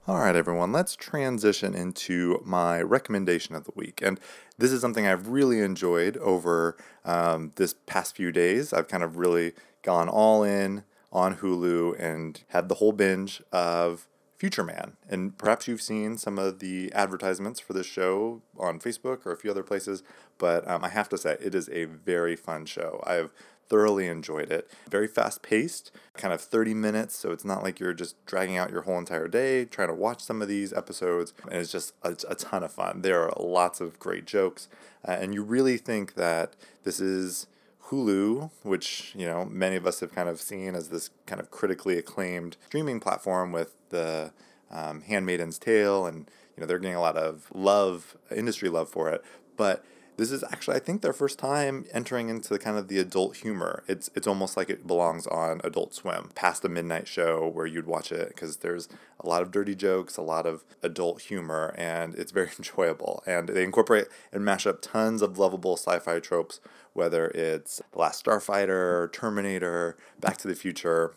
All 0.07 0.19
right, 0.19 0.37
everyone, 0.37 0.71
let's 0.71 0.97
transition 0.97 1.73
into 1.73 2.43
my 2.45 2.83
recommendation 2.83 3.55
of 3.55 3.65
the 3.65 3.73
week. 3.75 4.03
And 4.03 4.21
this 4.59 4.71
is 4.71 4.83
something 4.83 5.07
I've 5.07 5.29
really 5.29 5.61
enjoyed 5.61 6.19
over 6.19 6.77
um, 7.07 7.53
this 7.57 7.75
past 7.87 8.15
few 8.15 8.31
days. 8.31 8.75
I've 8.75 8.87
kind 8.87 9.03
of 9.03 9.17
really 9.17 9.55
gone 9.81 10.11
all 10.11 10.43
in 10.43 10.85
on 11.11 11.37
Hulu 11.37 11.99
and 11.99 12.39
had 12.49 12.69
the 12.69 12.75
whole 12.75 12.93
binge 12.93 13.43
of 13.51 14.07
Future 14.37 14.63
Man. 14.63 14.99
And 15.09 15.39
perhaps 15.39 15.69
you've 15.69 15.81
seen 15.81 16.19
some 16.19 16.39
of 16.39 16.59
the 16.59 16.93
advertisements 16.93 17.59
for 17.59 17.73
this 17.73 17.87
show 17.87 18.43
on 18.59 18.81
Facebook 18.81 19.25
or 19.25 19.33
a 19.33 19.39
few 19.39 19.51
other 19.51 19.63
places, 19.63 20.03
but 20.37 20.69
um, 20.69 20.85
I 20.85 20.91
have 20.91 21.09
to 21.09 21.17
say, 21.17 21.39
it 21.41 21.55
is 21.55 21.71
a 21.71 21.87
very 21.87 22.37
fun 22.37 22.67
show. 22.67 23.03
I've 23.07 23.33
thoroughly 23.69 24.07
enjoyed 24.07 24.51
it. 24.51 24.71
Very 24.89 25.07
fast 25.07 25.43
paced, 25.43 25.91
kind 26.17 26.33
of 26.33 26.41
30 26.41 26.75
minutes, 26.75 27.17
so 27.17 27.33
it's 27.33 27.45
not 27.45 27.63
like 27.63 27.81
you're 27.81 27.95
just 27.95 28.23
dragging 28.27 28.57
out 28.57 28.71
your 28.71 28.83
whole 28.83 28.99
entire 28.99 29.29
day 29.29 29.65
trying 29.65 29.89
to 29.89 29.95
watch 29.95 30.23
some 30.23 30.43
of 30.43 30.49
these 30.49 30.73
episodes. 30.73 31.33
And 31.51 31.61
it's 31.61 31.73
just 31.73 31.95
a, 32.03 32.17
a 32.29 32.35
ton 32.35 32.63
of 32.63 32.73
fun. 32.73 33.03
There 33.03 33.23
are 33.23 33.33
lots 33.39 33.81
of 33.81 33.99
great 33.99 34.27
jokes, 34.27 34.69
uh, 35.07 35.13
and 35.13 35.35
you 35.35 35.43
really 35.43 35.77
think 35.77 36.15
that 36.15 36.55
this 36.85 37.01
is. 37.01 37.47
Hulu, 37.89 38.51
which 38.63 39.13
you 39.15 39.27
know 39.27 39.45
many 39.45 39.77
of 39.77 39.87
us 39.87 40.01
have 40.01 40.11
kind 40.11 40.27
of 40.27 40.41
seen 40.41 40.75
as 40.75 40.89
this 40.89 41.11
kind 41.27 41.39
of 41.39 41.51
critically 41.51 41.99
acclaimed 41.99 42.57
streaming 42.65 42.99
platform 42.99 43.53
with 43.53 43.77
the 43.91 44.33
um, 44.71 45.03
Handmaiden's 45.03 45.59
Tale, 45.59 46.07
and 46.07 46.31
you 46.57 46.61
know 46.61 46.67
they're 46.67 46.79
getting 46.79 46.97
a 46.97 47.01
lot 47.01 47.17
of 47.17 47.47
love, 47.55 48.17
industry 48.35 48.69
love 48.69 48.89
for 48.89 49.11
it. 49.11 49.23
But 49.57 49.85
this 50.17 50.31
is 50.31 50.45
actually 50.45 50.77
I 50.77 50.81
think 50.81 51.03
their 51.03 51.13
first 51.13 51.39
time 51.39 51.85
entering 51.93 52.29
into 52.29 52.59
kind 52.59 52.77
of 52.77 52.89
the 52.89 52.99
adult 52.99 53.37
humor. 53.37 53.83
It's 53.89 54.11
it's 54.15 54.27
almost 54.27 54.57
like 54.57 54.71
it 54.71 54.87
belongs 54.87 55.27
on 55.27 55.61
Adult 55.65 55.95
Swim, 55.95 56.31
past 56.35 56.63
the 56.63 56.69
midnight 56.69 57.09
show 57.09 57.49
where 57.49 57.67
you'd 57.67 57.87
watch 57.87 58.13
it 58.13 58.29
because 58.29 58.59
there's 58.59 58.89
a 59.21 59.29
lot 59.29 59.43
of 59.43 59.51
dirty 59.51 59.75
jokes, 59.75 60.17
a 60.17 60.23
lot 60.23 60.47
of 60.47 60.65
adult 60.83 61.23
humor, 61.23 61.75
and 61.77 62.15
it's 62.15 62.33
very 62.33 62.51
enjoyable. 62.59 63.23
And 63.27 63.49
they 63.49 63.65
incorporate 63.65 64.07
and 64.33 64.45
mash 64.45 64.67
up 64.67 64.81
tons 64.83 65.23
of 65.23 65.39
lovable 65.39 65.77
sci-fi 65.77 66.21
tropes, 66.21 66.61
whether 66.93 67.29
it's 67.29 67.83
The 67.93 67.99
Last 67.99 68.25
Starfighter, 68.25 69.13
Terminator, 69.13 69.97
Back 70.21 70.37
to 70.39 70.49
the 70.49 70.55
Future, 70.55 71.15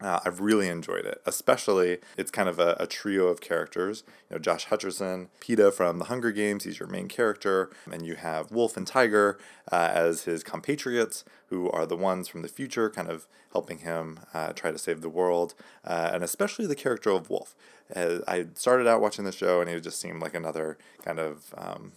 uh, 0.00 0.20
I've 0.24 0.40
really 0.40 0.68
enjoyed 0.68 1.06
it, 1.06 1.22
especially 1.24 1.98
it's 2.16 2.30
kind 2.30 2.48
of 2.48 2.58
a, 2.58 2.76
a, 2.80 2.86
trio 2.86 3.28
of 3.28 3.40
characters. 3.40 4.02
You 4.28 4.34
know, 4.34 4.40
Josh 4.40 4.66
Hutcherson, 4.66 5.28
Peeta 5.40 5.72
from 5.72 5.98
The 5.98 6.06
Hunger 6.06 6.32
Games, 6.32 6.64
he's 6.64 6.80
your 6.80 6.88
main 6.88 7.06
character, 7.06 7.70
and 7.90 8.04
you 8.04 8.16
have 8.16 8.50
Wolf 8.50 8.76
and 8.76 8.86
Tiger 8.86 9.38
uh, 9.70 9.90
as 9.92 10.24
his 10.24 10.42
compatriots, 10.42 11.24
who 11.46 11.70
are 11.70 11.86
the 11.86 11.96
ones 11.96 12.26
from 12.26 12.42
the 12.42 12.48
future, 12.48 12.90
kind 12.90 13.08
of 13.08 13.28
helping 13.52 13.78
him 13.78 14.18
uh, 14.34 14.52
try 14.52 14.72
to 14.72 14.78
save 14.78 15.00
the 15.00 15.08
world, 15.08 15.54
uh, 15.84 16.10
and 16.12 16.24
especially 16.24 16.66
the 16.66 16.74
character 16.74 17.10
of 17.10 17.30
Wolf. 17.30 17.54
I 17.94 18.46
started 18.54 18.88
out 18.88 19.00
watching 19.00 19.24
the 19.24 19.32
show, 19.32 19.60
and 19.60 19.70
he 19.70 19.78
just 19.78 20.00
seemed 20.00 20.20
like 20.20 20.34
another 20.34 20.76
kind 21.04 21.20
of 21.20 21.54
um, 21.56 21.92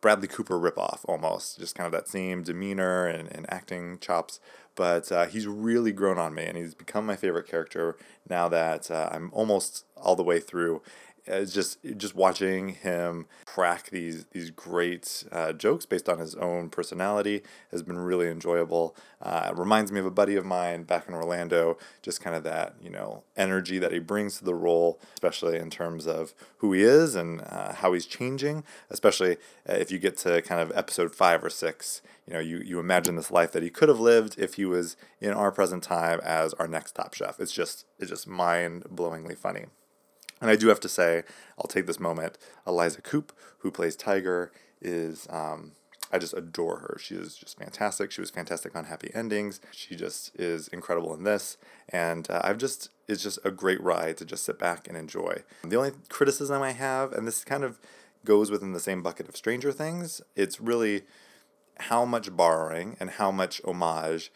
Bradley 0.00 0.28
Cooper 0.28 0.58
ripoff 0.58 1.00
almost, 1.06 1.58
just 1.58 1.74
kind 1.74 1.86
of 1.86 1.92
that 1.92 2.08
same 2.08 2.42
demeanor 2.42 3.06
and, 3.06 3.28
and 3.32 3.46
acting 3.48 3.98
chops. 3.98 4.40
But 4.76 5.10
uh, 5.10 5.26
he's 5.26 5.46
really 5.46 5.92
grown 5.92 6.18
on 6.18 6.34
me, 6.34 6.44
and 6.44 6.56
he's 6.56 6.74
become 6.74 7.06
my 7.06 7.16
favorite 7.16 7.48
character 7.48 7.96
now 8.28 8.48
that 8.48 8.90
uh, 8.90 9.08
I'm 9.10 9.30
almost 9.32 9.84
all 9.96 10.14
the 10.14 10.22
way 10.22 10.38
through 10.38 10.82
it's 11.26 11.52
just 11.52 11.78
just 11.96 12.14
watching 12.14 12.68
him 12.68 13.26
crack 13.44 13.90
these 13.90 14.26
these 14.26 14.50
great 14.50 15.24
uh, 15.32 15.52
jokes 15.52 15.86
based 15.86 16.08
on 16.08 16.18
his 16.18 16.34
own 16.36 16.68
personality 16.70 17.42
has 17.70 17.82
been 17.82 17.98
really 17.98 18.28
enjoyable. 18.28 18.96
Uh, 19.20 19.50
it 19.50 19.58
reminds 19.58 19.90
me 19.90 19.98
of 19.98 20.06
a 20.06 20.10
buddy 20.10 20.36
of 20.36 20.44
mine 20.44 20.84
back 20.84 21.08
in 21.08 21.14
Orlando, 21.14 21.78
just 22.02 22.20
kind 22.20 22.36
of 22.36 22.44
that 22.44 22.74
you 22.80 22.90
know 22.90 23.24
energy 23.36 23.78
that 23.78 23.92
he 23.92 23.98
brings 23.98 24.38
to 24.38 24.44
the 24.44 24.54
role, 24.54 25.00
especially 25.14 25.56
in 25.56 25.70
terms 25.70 26.06
of 26.06 26.34
who 26.58 26.72
he 26.72 26.82
is 26.82 27.14
and 27.14 27.40
uh, 27.42 27.72
how 27.74 27.92
he's 27.92 28.06
changing. 28.06 28.62
Especially 28.90 29.32
uh, 29.68 29.72
if 29.72 29.90
you 29.90 29.98
get 29.98 30.16
to 30.18 30.42
kind 30.42 30.60
of 30.60 30.72
episode 30.76 31.14
five 31.14 31.42
or 31.42 31.50
six, 31.50 32.02
you 32.26 32.34
know 32.34 32.40
you 32.40 32.58
you 32.58 32.78
imagine 32.78 33.16
this 33.16 33.30
life 33.30 33.52
that 33.52 33.62
he 33.62 33.70
could 33.70 33.88
have 33.88 34.00
lived 34.00 34.38
if 34.38 34.54
he 34.54 34.64
was 34.64 34.96
in 35.20 35.32
our 35.32 35.50
present 35.50 35.82
time 35.82 36.20
as 36.22 36.54
our 36.54 36.68
next 36.68 36.92
top 36.92 37.14
chef. 37.14 37.40
It's 37.40 37.52
just 37.52 37.84
it's 37.98 38.10
just 38.10 38.28
mind 38.28 38.84
blowingly 38.84 39.36
funny. 39.36 39.66
And 40.40 40.50
I 40.50 40.56
do 40.56 40.68
have 40.68 40.80
to 40.80 40.88
say, 40.88 41.22
I'll 41.58 41.68
take 41.68 41.86
this 41.86 42.00
moment. 42.00 42.38
Eliza 42.66 43.00
Coupe, 43.00 43.32
who 43.58 43.70
plays 43.70 43.96
Tiger, 43.96 44.52
is 44.80 45.26
um, 45.30 45.72
I 46.12 46.18
just 46.18 46.34
adore 46.34 46.78
her. 46.78 46.98
She 47.00 47.14
is 47.14 47.36
just 47.36 47.58
fantastic. 47.58 48.10
She 48.10 48.20
was 48.20 48.30
fantastic 48.30 48.76
on 48.76 48.84
Happy 48.84 49.10
Endings. 49.14 49.60
She 49.72 49.96
just 49.96 50.38
is 50.38 50.68
incredible 50.68 51.14
in 51.14 51.24
this, 51.24 51.56
and 51.88 52.30
uh, 52.30 52.40
I've 52.44 52.58
just 52.58 52.90
it's 53.08 53.22
just 53.22 53.38
a 53.44 53.50
great 53.50 53.80
ride 53.80 54.16
to 54.18 54.24
just 54.24 54.44
sit 54.44 54.58
back 54.58 54.88
and 54.88 54.96
enjoy. 54.96 55.42
The 55.64 55.76
only 55.76 55.92
criticism 56.08 56.62
I 56.62 56.72
have, 56.72 57.12
and 57.12 57.26
this 57.26 57.44
kind 57.44 57.64
of 57.64 57.78
goes 58.24 58.50
within 58.50 58.72
the 58.72 58.80
same 58.80 59.02
bucket 59.02 59.28
of 59.28 59.36
Stranger 59.36 59.72
Things, 59.72 60.20
it's 60.34 60.60
really 60.60 61.02
how 61.78 62.04
much 62.04 62.34
borrowing 62.34 62.96
and 62.98 63.10
how 63.10 63.30
much 63.30 63.60
homage 63.64 64.32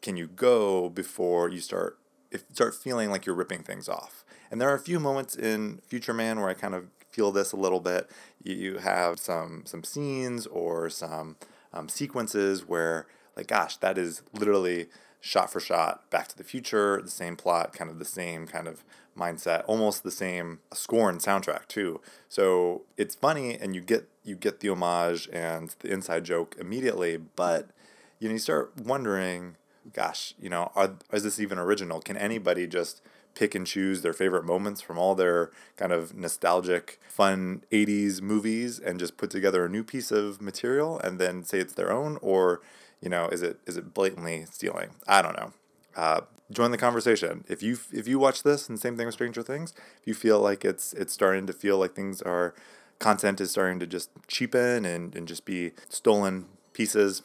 can 0.00 0.16
you 0.16 0.26
go 0.26 0.88
before 0.88 1.48
you 1.48 1.60
start 1.60 1.98
if 2.30 2.44
start 2.52 2.74
feeling 2.74 3.10
like 3.10 3.26
you're 3.26 3.34
ripping 3.34 3.62
things 3.62 3.88
off. 3.88 4.24
And 4.50 4.60
there 4.60 4.70
are 4.70 4.74
a 4.74 4.80
few 4.80 4.98
moments 5.00 5.36
in 5.36 5.80
Future 5.86 6.14
Man 6.14 6.40
where 6.40 6.48
I 6.48 6.54
kind 6.54 6.74
of 6.74 6.86
feel 7.10 7.32
this 7.32 7.52
a 7.52 7.56
little 7.56 7.80
bit. 7.80 8.10
You 8.42 8.78
have 8.78 9.18
some 9.18 9.62
some 9.66 9.84
scenes 9.84 10.46
or 10.46 10.88
some 10.90 11.36
um, 11.72 11.88
sequences 11.88 12.66
where, 12.66 13.06
like, 13.36 13.48
gosh, 13.48 13.76
that 13.78 13.98
is 13.98 14.22
literally 14.32 14.86
shot 15.20 15.52
for 15.52 15.60
shot 15.60 16.08
Back 16.10 16.28
to 16.28 16.36
the 16.36 16.44
Future, 16.44 17.00
the 17.02 17.10
same 17.10 17.36
plot, 17.36 17.72
kind 17.72 17.90
of 17.90 17.98
the 17.98 18.04
same 18.04 18.46
kind 18.46 18.68
of 18.68 18.84
mindset, 19.16 19.64
almost 19.66 20.04
the 20.04 20.10
same 20.10 20.60
score 20.72 21.10
and 21.10 21.20
soundtrack 21.20 21.66
too. 21.66 22.00
So 22.28 22.82
it's 22.96 23.14
funny, 23.14 23.58
and 23.58 23.74
you 23.74 23.80
get 23.80 24.08
you 24.24 24.36
get 24.36 24.60
the 24.60 24.70
homage 24.70 25.28
and 25.32 25.74
the 25.80 25.90
inside 25.92 26.24
joke 26.24 26.56
immediately, 26.58 27.16
but 27.16 27.70
you 28.18 28.28
know 28.28 28.34
you 28.34 28.38
start 28.38 28.72
wondering, 28.76 29.56
gosh, 29.92 30.34
you 30.40 30.48
know, 30.48 30.70
are 30.74 30.94
is 31.12 31.24
this 31.24 31.40
even 31.40 31.58
original? 31.58 32.00
Can 32.00 32.16
anybody 32.16 32.66
just 32.66 33.02
pick 33.38 33.54
and 33.54 33.68
choose 33.68 34.02
their 34.02 34.12
favorite 34.12 34.44
moments 34.44 34.80
from 34.80 34.98
all 34.98 35.14
their 35.14 35.52
kind 35.76 35.92
of 35.92 36.12
nostalgic, 36.16 37.00
fun 37.08 37.62
80s 37.70 38.20
movies 38.20 38.80
and 38.80 38.98
just 38.98 39.16
put 39.16 39.30
together 39.30 39.64
a 39.64 39.68
new 39.68 39.84
piece 39.84 40.10
of 40.10 40.42
material 40.42 40.98
and 40.98 41.20
then 41.20 41.44
say 41.44 41.60
it's 41.60 41.74
their 41.74 41.92
own? 41.92 42.18
Or, 42.20 42.60
you 43.00 43.08
know, 43.08 43.28
is 43.28 43.42
it 43.42 43.60
is 43.64 43.76
it 43.76 43.94
blatantly 43.94 44.44
stealing? 44.50 44.90
I 45.06 45.22
don't 45.22 45.36
know. 45.36 45.52
Uh, 45.94 46.22
join 46.50 46.72
the 46.72 46.78
conversation. 46.78 47.44
If 47.48 47.62
you 47.62 47.78
if 47.92 48.08
you 48.08 48.18
watch 48.18 48.42
this 48.42 48.68
and 48.68 48.76
same 48.76 48.96
thing 48.96 49.06
with 49.06 49.14
Stranger 49.14 49.42
Things, 49.42 49.72
if 50.00 50.08
you 50.08 50.14
feel 50.14 50.40
like 50.40 50.64
it's 50.64 50.92
it's 50.94 51.12
starting 51.12 51.46
to 51.46 51.52
feel 51.52 51.78
like 51.78 51.94
things 51.94 52.20
are 52.20 52.56
content 52.98 53.40
is 53.40 53.52
starting 53.52 53.78
to 53.78 53.86
just 53.86 54.10
cheapen 54.26 54.84
and, 54.84 55.14
and 55.14 55.28
just 55.28 55.44
be 55.44 55.70
stolen 55.88 56.46
pieces, 56.72 57.22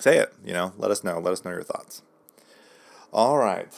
say 0.00 0.18
it, 0.18 0.34
you 0.44 0.52
know, 0.52 0.72
let 0.76 0.90
us 0.90 1.04
know. 1.04 1.20
Let 1.20 1.32
us 1.32 1.44
know 1.44 1.52
your 1.52 1.62
thoughts. 1.62 2.02
All 3.12 3.38
right 3.38 3.72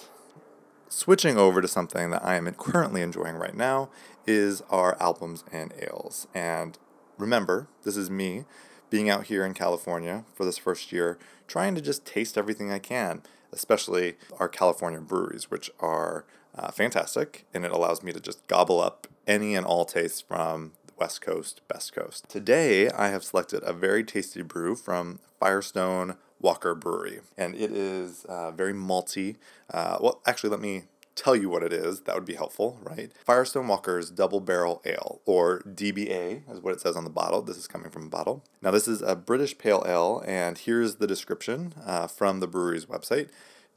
switching 0.89 1.37
over 1.37 1.61
to 1.61 1.69
something 1.69 2.11
that 2.11 2.25
I 2.25 2.37
am 2.37 2.51
currently 2.55 3.03
enjoying 3.03 3.37
right 3.37 3.57
now 3.57 3.91
is 4.27 4.63
our 4.71 5.01
albums 5.01 5.45
and 5.53 5.73
ales. 5.81 6.27
And 6.35 6.79
remember, 7.17 7.69
this 7.85 7.97
is 7.97 8.11
me 8.11 8.45
being 8.91 9.11
out 9.11 9.25
here 9.25 9.45
in 9.45 9.55
California 9.55 10.25
for 10.35 10.45
this 10.45 10.59
first 10.59 10.93
year, 10.93 11.19
trying 11.47 11.75
to 11.75 11.81
just 11.81 12.07
taste 12.07 12.39
everything 12.39 12.73
I 12.73 12.79
can, 12.79 13.23
especially 13.53 14.17
our 14.39 14.49
California 14.49 15.01
breweries, 15.01 15.51
which 15.51 15.71
are 15.81 16.25
uh, 16.55 16.71
fantastic, 16.71 17.47
and 17.53 17.65
it 17.65 17.73
allows 17.73 18.03
me 18.03 18.13
to 18.13 18.21
just 18.21 18.47
gobble 18.49 18.81
up 18.81 19.07
any 19.27 19.55
and 19.55 19.67
all 19.67 19.85
tastes 19.85 20.21
from 20.21 20.73
West 20.99 21.21
Coast, 21.21 21.61
Best 21.69 21.93
Coast. 21.93 22.29
Today, 22.29 22.91
I 22.91 23.09
have 23.09 23.23
selected 23.23 23.63
a 23.63 23.73
very 23.73 24.03
tasty 24.03 24.43
brew 24.43 24.75
from 24.75 25.21
Firestone 25.39 26.17
Walker 26.41 26.75
Brewery, 26.75 27.21
and 27.37 27.55
it 27.55 27.73
is 27.73 28.25
uh, 28.27 28.51
very 28.51 28.73
malty. 28.73 29.37
Uh, 29.73 29.99
well, 30.01 30.21
actually, 30.27 30.51
let 30.51 30.61
me 30.61 30.85
tell 31.19 31.35
you 31.35 31.49
what 31.49 31.63
it 31.63 31.73
is. 31.73 32.03
That 32.03 32.15
would 32.15 32.25
be 32.25 32.37
helpful, 32.37 32.79
right? 32.83 33.11
Firestone 33.25 33.67
Walker's 33.67 34.11
Double 34.11 34.41
Barrel 34.41 34.81
Ale, 34.85 35.21
or 35.27 35.61
DBA, 35.63 36.51
is 36.51 36.61
what 36.61 36.75
it 36.75 36.81
says 36.81 36.97
on 36.97 37.05
the 37.05 37.11
bottle. 37.11 37.43
This 37.43 37.57
is 37.57 37.67
coming 37.67 37.91
from 37.91 38.07
a 38.07 38.11
bottle. 38.11 38.45
Now, 38.63 38.71
this 38.71 38.87
is 38.87 39.03
a 39.03 39.17
British 39.17 39.59
Pale 39.59 39.85
Ale, 39.87 40.23
and 40.27 40.57
here's 40.57 40.97
the 40.97 41.07
description 41.07 41.75
uh, 41.85 42.07
from 42.07 42.41
the 42.41 42.47
brewery's 42.47 42.87
website. 42.87 43.29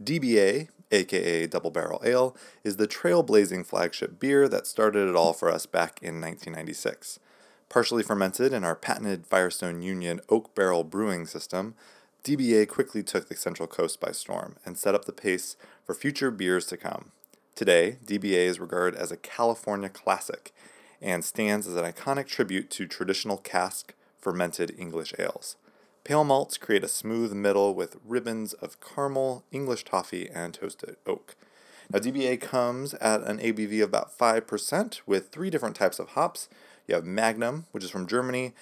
DBA, 0.02 0.70
aka 0.92 1.48
Double 1.48 1.72
Barrel 1.72 2.02
Ale, 2.06 2.36
is 2.64 2.78
the 2.78 2.88
trailblazing 2.88 3.66
flagship 3.66 4.20
beer 4.20 4.48
that 4.48 4.68
started 4.68 5.10
it 5.10 5.16
all 5.16 5.34
for 5.34 5.50
us 5.50 5.66
back 5.66 6.00
in 6.02 6.22
1996. 6.22 7.20
Partially 7.70 8.04
fermented 8.04 8.52
in 8.52 8.64
our 8.64 8.76
patented 8.76 9.26
Firestone 9.26 9.82
Union 9.82 10.20
oak 10.30 10.54
barrel 10.54 10.84
brewing 10.84 11.26
system, 11.26 11.74
DBA 12.24 12.68
quickly 12.68 13.02
took 13.02 13.30
the 13.30 13.36
Central 13.36 13.68
Coast 13.68 14.00
by 14.00 14.12
storm 14.12 14.58
and 14.64 14.78
set 14.78 14.94
up 14.94 15.06
the 15.06 15.12
pace 15.12 15.56
for 15.84 15.96
future 15.96 16.30
beers 16.30 16.68
to 16.68 16.78
come. 16.78 17.12
Today, 17.56 17.98
DBA 18.06 18.46
is 18.46 18.60
regarded 18.60 19.00
as 19.00 19.12
a 19.12 19.18
California 19.18 19.90
classic 19.90 20.54
and 21.02 21.26
stands 21.26 21.66
as 21.68 21.76
an 21.76 21.92
iconic 21.92 22.28
tribute 22.28 22.70
to 22.72 22.86
traditional 22.86 23.38
cask 23.38 23.96
fermented 24.20 24.76
English 24.78 25.16
ales. 25.18 25.56
Pale 26.04 26.26
malts 26.26 26.60
create 26.60 26.84
a 26.84 26.88
smooth 26.88 27.34
middle 27.34 27.74
with 27.74 27.98
ribbons 28.06 28.54
of 28.54 28.80
caramel, 28.80 29.44
English 29.52 29.84
toffee, 29.84 30.30
and 30.30 30.54
toasted 30.54 30.98
oak. 31.08 31.36
Now, 31.92 31.98
DBA 31.98 32.40
comes 32.40 32.94
at 32.96 33.24
an 33.24 33.40
ABV 33.40 33.82
of 33.82 33.90
about 33.90 34.16
5% 34.16 35.02
with 35.08 35.30
three 35.30 35.50
different 35.50 35.76
types 35.76 35.98
of 35.98 36.10
hops. 36.10 36.50
You 36.88 36.94
have 36.94 37.04
Magnum, 37.04 37.66
which 37.72 37.84
is 37.84 37.90
from 37.90 38.06
Germany, 38.06 38.54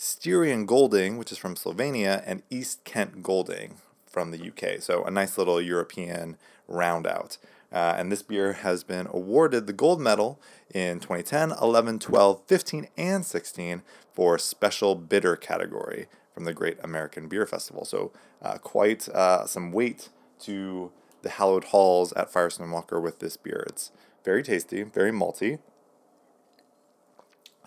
Styrian 0.00 0.64
Golding, 0.64 1.18
which 1.18 1.32
is 1.32 1.38
from 1.38 1.56
Slovenia, 1.56 2.22
and 2.24 2.44
East 2.50 2.84
Kent 2.84 3.20
Golding 3.20 3.78
from 4.06 4.30
the 4.30 4.48
UK. 4.48 4.80
So 4.80 5.02
a 5.02 5.10
nice 5.10 5.36
little 5.36 5.60
European 5.60 6.36
roundout. 6.70 7.36
Uh, 7.72 7.96
and 7.98 8.10
this 8.10 8.22
beer 8.22 8.52
has 8.54 8.84
been 8.84 9.08
awarded 9.10 9.66
the 9.66 9.72
gold 9.72 10.00
medal 10.00 10.40
in 10.72 11.00
2010, 11.00 11.52
11, 11.60 11.98
12, 11.98 12.42
15, 12.46 12.88
and 12.96 13.26
16 13.26 13.82
for 14.14 14.38
Special 14.38 14.94
Bitter 14.94 15.34
category 15.34 16.06
from 16.32 16.44
the 16.44 16.54
Great 16.54 16.78
American 16.82 17.26
Beer 17.26 17.44
Festival. 17.44 17.84
So, 17.84 18.12
uh, 18.40 18.58
quite 18.58 19.08
uh, 19.08 19.46
some 19.46 19.72
weight 19.72 20.10
to 20.40 20.92
the 21.22 21.30
hallowed 21.30 21.64
halls 21.64 22.12
at 22.12 22.32
Firestone 22.32 22.70
Walker 22.70 23.00
with 23.00 23.18
this 23.18 23.36
beer. 23.36 23.64
It's 23.66 23.90
very 24.24 24.44
tasty, 24.44 24.84
very 24.84 25.10
malty, 25.10 25.58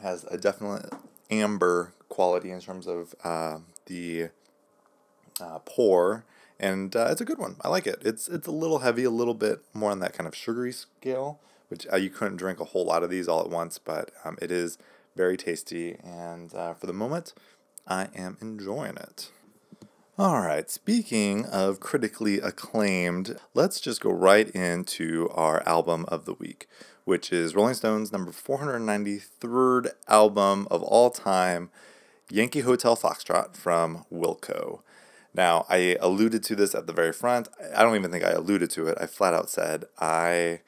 has 0.01 0.23
a 0.31 0.37
definite 0.37 0.91
amber 1.29 1.93
quality 2.11 2.51
in 2.51 2.59
terms 2.59 2.85
of 2.85 3.15
uh, 3.23 3.57
the 3.87 4.29
uh, 5.39 5.59
pour, 5.65 6.23
and 6.59 6.95
uh, 6.95 7.07
it's 7.09 7.21
a 7.21 7.25
good 7.25 7.39
one. 7.39 7.55
I 7.61 7.69
like 7.69 7.87
it. 7.87 8.01
It's 8.05 8.27
it's 8.27 8.47
a 8.47 8.51
little 8.51 8.79
heavy, 8.79 9.03
a 9.03 9.09
little 9.09 9.33
bit 9.33 9.61
more 9.73 9.89
on 9.89 9.99
that 10.01 10.13
kind 10.13 10.27
of 10.27 10.35
sugary 10.35 10.71
scale, 10.71 11.39
which 11.69 11.87
uh, 11.91 11.95
you 11.95 12.11
couldn't 12.11 12.37
drink 12.37 12.59
a 12.59 12.65
whole 12.65 12.85
lot 12.85 13.01
of 13.01 13.09
these 13.09 13.27
all 13.27 13.41
at 13.41 13.49
once, 13.49 13.79
but 13.79 14.11
um, 14.23 14.37
it 14.41 14.51
is 14.51 14.77
very 15.15 15.37
tasty, 15.37 15.97
and 16.03 16.53
uh, 16.53 16.73
for 16.73 16.85
the 16.85 16.93
moment, 16.93 17.33
I 17.87 18.09
am 18.15 18.37
enjoying 18.41 18.97
it. 18.97 19.31
All 20.17 20.41
right, 20.41 20.69
speaking 20.69 21.45
of 21.45 21.79
critically 21.79 22.39
acclaimed, 22.39 23.39
let's 23.53 23.79
just 23.79 24.01
go 24.01 24.11
right 24.11 24.49
into 24.49 25.29
our 25.33 25.67
album 25.67 26.05
of 26.09 26.25
the 26.25 26.33
week, 26.33 26.67
which 27.05 27.33
is 27.33 27.55
Rolling 27.55 27.73
Stone's 27.73 28.11
number 28.11 28.31
493rd 28.31 29.91
album 30.07 30.67
of 30.69 30.83
all 30.83 31.09
time, 31.09 31.71
Yankee 32.31 32.61
Hotel 32.61 32.95
Foxtrot 32.95 33.55
from 33.55 34.05
Wilco. 34.11 34.79
Now, 35.33 35.65
I 35.69 35.97
alluded 35.99 36.43
to 36.43 36.55
this 36.55 36.73
at 36.73 36.87
the 36.87 36.93
very 36.93 37.11
front. 37.11 37.49
I 37.75 37.83
don't 37.83 37.95
even 37.95 38.11
think 38.11 38.23
I 38.23 38.31
alluded 38.31 38.69
to 38.71 38.87
it. 38.87 38.97
I 38.99 39.05
flat 39.05 39.33
out 39.33 39.49
said 39.49 39.85
I 39.99 40.61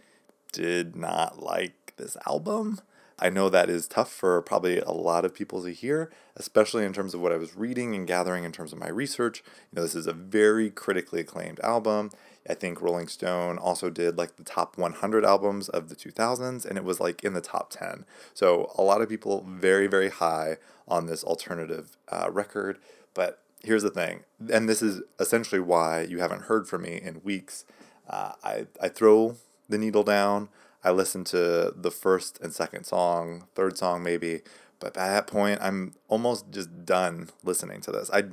did 0.52 0.96
not 0.96 1.42
like 1.42 1.94
this 1.98 2.18
album. 2.28 2.80
I 3.20 3.30
know 3.30 3.48
that 3.50 3.70
is 3.70 3.88
tough 3.88 4.12
for 4.12 4.42
probably 4.42 4.80
a 4.80 4.92
lot 4.92 5.24
of 5.24 5.34
people 5.34 5.64
to 5.64 5.72
hear, 5.72 6.12
especially 6.36 6.84
in 6.84 6.94
terms 6.94 7.14
of 7.14 7.22
what 7.22 7.32
I 7.32 7.38
was 7.38 7.56
reading 7.56 7.96
and 7.96 8.08
gathering 8.08 8.44
in 8.44 8.52
terms 8.52 8.74
of 8.74 8.80
my 8.80 8.90
research. 8.90 9.44
You 9.72 9.78
know, 9.78 9.82
this 9.84 9.96
is 9.96 10.08
a 10.08 10.14
very 10.14 10.70
critically 10.70 11.22
acclaimed 11.22 11.60
album. 11.62 12.12
I 12.50 12.56
think 12.56 12.82
Rolling 12.82 13.08
Stone 13.08 13.58
also 13.58 13.90
did 13.90 14.18
like 14.18 14.36
the 14.36 14.44
top 14.44 14.78
100 14.78 15.24
albums 15.24 15.70
of 15.70 15.88
the 15.88 15.96
2000s, 15.96 16.66
and 16.66 16.78
it 16.78 16.84
was 16.84 17.00
like 17.00 17.24
in 17.24 17.34
the 17.34 17.42
top 17.42 17.70
10. 17.70 18.06
So 18.34 18.74
a 18.78 18.82
lot 18.82 19.02
of 19.02 19.08
people 19.08 19.46
very, 19.48 19.88
very 19.88 20.10
high 20.10 20.58
on 20.88 21.06
this 21.06 21.24
alternative 21.24 21.98
uh, 22.10 22.30
record. 22.32 22.78
But 23.14 23.40
here's 23.64 23.84
the 23.84 23.90
thing, 23.90 24.24
and 24.52 24.68
this 24.68 24.82
is 24.82 25.02
essentially 25.20 25.62
why 25.62 26.02
you 26.02 26.20
haven't 26.20 26.44
heard 26.44 26.68
from 26.68 26.84
me 26.84 27.00
in 27.02 27.22
weeks. 27.24 27.66
Uh, 28.10 28.34
I, 28.44 28.68
I 28.82 28.90
throw 28.90 29.38
the 29.70 29.78
needle 29.78 30.04
down. 30.04 30.50
I 30.84 30.92
listen 30.92 31.24
to 31.26 31.74
the 31.76 31.92
first 31.92 32.40
and 32.42 32.54
second 32.54 32.84
song, 32.84 33.46
third 33.56 33.78
song 33.78 34.04
maybe, 34.04 34.42
but 34.80 34.88
at 34.88 34.94
that 34.96 35.28
point 35.28 35.60
I'm 35.62 35.94
almost 36.10 36.52
just 36.52 36.86
done 36.86 37.30
listening 37.44 37.80
to 37.82 37.92
this. 37.92 38.10
I 38.12 38.24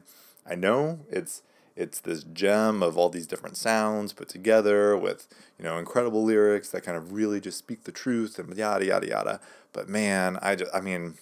I 0.45 0.57
know 0.57 1.01
it's 1.09 1.43
it's 1.77 2.01
this 2.01 2.25
gem 2.25 2.83
of 2.83 2.99
all 2.99 3.09
these 3.09 3.29
different 3.29 3.57
sounds 3.57 4.13
put 4.13 4.29
together 4.29 4.97
with 4.97 5.29
you 5.59 5.65
know 5.65 5.79
incredible 5.79 6.25
lyrics 6.25 6.71
that 6.71 6.83
kind 6.83 6.97
of 6.97 7.13
really 7.13 7.41
just 7.41 7.59
speak 7.59 7.85
the 7.85 7.93
truth 7.93 8.39
and 8.39 8.57
yada 8.57 8.85
yada 8.85 9.07
yada. 9.07 9.41
But 9.73 9.89
man, 9.89 10.39
I 10.43 10.57
just 10.57 10.75
I 10.75 10.81
mean 10.81 11.15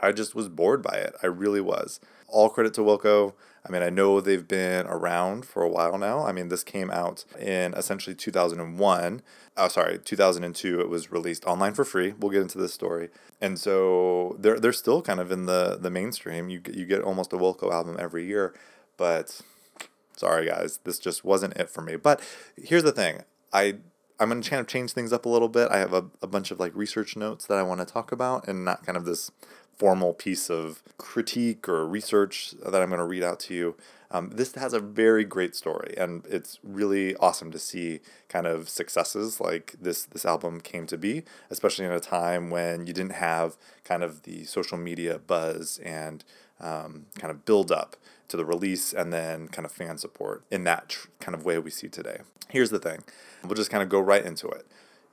I 0.00 0.12
just 0.12 0.34
was 0.34 0.48
bored 0.48 0.82
by 0.82 0.96
it. 0.96 1.14
I 1.22 1.26
really 1.26 1.60
was. 1.60 2.00
All 2.28 2.48
credit 2.48 2.74
to 2.74 2.80
Wilco. 2.80 3.34
I 3.66 3.70
mean, 3.70 3.82
I 3.82 3.90
know 3.90 4.20
they've 4.20 4.46
been 4.46 4.86
around 4.86 5.44
for 5.44 5.62
a 5.62 5.68
while 5.68 5.98
now. 5.98 6.24
I 6.24 6.32
mean, 6.32 6.48
this 6.48 6.64
came 6.64 6.90
out 6.90 7.24
in 7.38 7.74
essentially 7.74 8.16
2001. 8.16 9.22
Oh, 9.56 9.68
sorry, 9.68 9.98
2002. 9.98 10.80
It 10.80 10.88
was 10.88 11.12
released 11.12 11.44
online 11.44 11.74
for 11.74 11.84
free. 11.84 12.14
We'll 12.18 12.30
get 12.30 12.42
into 12.42 12.58
this 12.58 12.72
story. 12.72 13.10
And 13.40 13.58
so 13.58 14.36
they're, 14.38 14.58
they're 14.58 14.72
still 14.72 15.02
kind 15.02 15.20
of 15.20 15.30
in 15.30 15.46
the, 15.46 15.78
the 15.80 15.90
mainstream. 15.90 16.48
You, 16.48 16.62
you 16.72 16.86
get 16.86 17.02
almost 17.02 17.32
a 17.32 17.36
Wilco 17.36 17.70
album 17.70 17.96
every 17.98 18.24
year. 18.24 18.54
But 18.96 19.40
sorry, 20.16 20.46
guys, 20.46 20.78
this 20.84 20.98
just 20.98 21.24
wasn't 21.24 21.56
it 21.56 21.68
for 21.68 21.82
me. 21.82 21.96
But 21.96 22.20
here's 22.56 22.84
the 22.84 22.92
thing 22.92 23.24
I 23.52 23.76
I'm 24.20 24.28
going 24.28 24.42
to 24.42 24.50
kind 24.50 24.60
of 24.60 24.66
change 24.66 24.92
things 24.92 25.14
up 25.14 25.24
a 25.24 25.30
little 25.30 25.48
bit. 25.48 25.70
I 25.70 25.78
have 25.78 25.94
a, 25.94 26.04
a 26.20 26.26
bunch 26.26 26.50
of 26.50 26.60
like 26.60 26.72
research 26.74 27.16
notes 27.16 27.46
that 27.46 27.56
I 27.56 27.62
want 27.62 27.80
to 27.80 27.86
talk 27.86 28.12
about 28.12 28.46
and 28.46 28.66
not 28.66 28.84
kind 28.84 28.98
of 28.98 29.06
this 29.06 29.30
formal 29.80 30.12
piece 30.12 30.50
of 30.50 30.82
critique 30.98 31.66
or 31.66 31.88
research 31.88 32.52
that 32.62 32.82
I'm 32.82 32.90
going 32.90 32.98
to 32.98 33.04
read 33.06 33.22
out 33.22 33.40
to 33.40 33.54
you. 33.54 33.76
Um, 34.10 34.28
this 34.34 34.54
has 34.56 34.74
a 34.74 34.78
very 34.78 35.24
great 35.24 35.56
story, 35.56 35.94
and 35.96 36.22
it's 36.28 36.58
really 36.62 37.16
awesome 37.16 37.50
to 37.52 37.58
see 37.58 38.00
kind 38.28 38.46
of 38.46 38.68
successes 38.68 39.40
like 39.40 39.76
this 39.80 40.04
this 40.04 40.26
album 40.26 40.60
came 40.60 40.86
to 40.88 40.98
be, 40.98 41.22
especially 41.48 41.86
in 41.86 41.92
a 41.92 42.00
time 42.00 42.50
when 42.50 42.86
you 42.86 42.92
didn't 42.92 43.14
have 43.14 43.56
kind 43.82 44.02
of 44.02 44.24
the 44.24 44.44
social 44.44 44.76
media 44.76 45.18
buzz 45.18 45.80
and 45.82 46.24
um, 46.60 47.06
kind 47.18 47.30
of 47.30 47.46
build 47.46 47.72
up 47.72 47.96
to 48.28 48.36
the 48.36 48.44
release 48.44 48.92
and 48.92 49.14
then 49.14 49.48
kind 49.48 49.64
of 49.64 49.72
fan 49.72 49.96
support 49.96 50.44
in 50.50 50.64
that 50.64 50.90
tr- 50.90 51.08
kind 51.20 51.34
of 51.34 51.46
way 51.46 51.58
we 51.58 51.70
see 51.70 51.88
today. 51.88 52.18
Here's 52.50 52.70
the 52.70 52.78
thing 52.78 53.02
we'll 53.44 53.54
just 53.54 53.70
kind 53.70 53.82
of 53.82 53.88
go 53.88 54.00
right 54.00 54.26
into 54.26 54.46
it. 54.48 54.66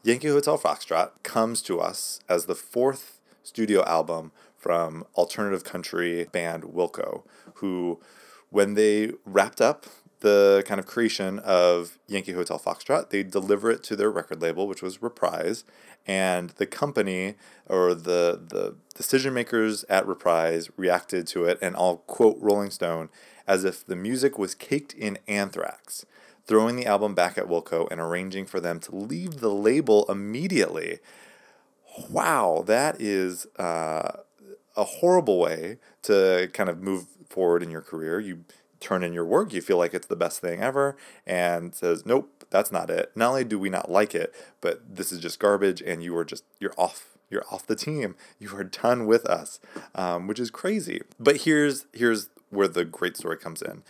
Yankee 0.04 0.28
Hotel 0.28 0.58
Foxtrot 0.58 1.12
comes 1.24 1.62
to 1.62 1.80
us 1.80 2.20
as 2.28 2.48
the 2.48 2.56
fourth 2.56 3.22
studio 3.48 3.82
album 3.86 4.32
from 4.68 5.06
alternative 5.16 5.64
country 5.64 6.26
band 6.34 6.62
Wilco, 6.64 7.24
who, 7.54 8.02
when 8.50 8.74
they 8.74 9.14
wrapped 9.24 9.62
up 9.62 9.86
the 10.20 10.62
kind 10.68 10.78
of 10.78 10.86
creation 10.86 11.40
of 11.40 11.98
Yankee 12.06 12.34
Hotel 12.34 12.60
Foxtrot, 12.60 13.10
they 13.10 13.24
deliver 13.24 13.72
it 13.72 13.82
to 13.84 13.96
their 13.96 14.12
record 14.12 14.42
label, 14.42 14.68
which 14.68 14.82
was 14.82 15.02
Reprise, 15.02 15.64
and 16.06 16.50
the 16.58 16.66
company 16.66 17.36
or 17.66 17.94
the 17.94 18.42
the 18.46 18.76
decision 18.94 19.34
makers 19.34 19.86
at 19.88 20.06
Reprise 20.06 20.70
reacted 20.76 21.28
to 21.28 21.46
it, 21.46 21.58
and 21.62 21.74
I'll 21.78 22.04
quote 22.06 22.38
Rolling 22.42 22.72
Stone 22.72 23.08
as 23.48 23.64
if 23.64 23.86
the 23.86 23.96
music 23.96 24.38
was 24.38 24.54
caked 24.54 24.94
in 24.94 25.18
anthrax, 25.30 26.06
throwing 26.46 26.76
the 26.76 26.86
album 26.86 27.16
back 27.16 27.38
at 27.38 27.48
Wilco 27.48 27.88
and 27.90 28.02
arranging 28.02 28.46
for 28.46 28.60
them 28.60 28.82
to 28.82 28.94
leave 28.94 29.40
the 29.40 29.54
label 29.54 30.06
immediately. 30.10 31.00
Wow, 32.10 32.66
that 32.68 33.02
is 33.02 33.48
uh, 33.56 34.24
a 34.78 34.84
horrible 34.84 35.40
way 35.40 35.80
to 36.04 36.50
kind 36.54 36.70
of 36.70 36.82
move 36.82 37.08
forward 37.28 37.64
in 37.64 37.72
your 37.72 37.82
career. 37.82 38.20
You 38.20 38.46
turn 38.80 39.04
in 39.04 39.12
your 39.12 39.26
work, 39.26 39.54
you 39.54 39.62
feel 39.62 39.78
like 39.78 39.94
it's 39.94 40.08
the 40.08 40.16
best 40.16 40.40
thing 40.40 40.62
ever, 40.62 40.96
and 41.26 41.74
says, 41.74 42.06
nope, 42.06 42.46
that's 42.50 42.72
not 42.72 42.90
it. 42.90 43.12
Not 43.16 43.30
only 43.30 43.44
do 43.44 43.58
we 43.60 43.70
not 43.70 43.90
like 43.90 44.14
it, 44.14 44.34
but 44.62 44.96
this 44.96 45.12
is 45.12 45.20
just 45.20 45.40
garbage, 45.40 45.82
and 45.82 46.04
you 46.04 46.16
are 46.16 46.26
just, 46.26 46.44
you're 46.60 46.76
off. 46.78 47.18
You're 47.30 47.44
off 47.52 47.68
the 47.68 47.76
team. 47.76 48.16
You 48.40 48.56
are 48.56 48.64
done 48.64 49.06
with 49.06 49.26
us, 49.26 49.60
um, 49.96 50.28
which 50.28 50.40
is 50.40 50.50
crazy. 50.50 51.02
But 51.20 51.38
here's 51.42 51.86
here's 51.92 52.30
where 52.50 52.70
the 52.70 52.86
great 52.86 53.18
story 53.18 53.36
comes 53.36 53.62
in. 53.62 53.84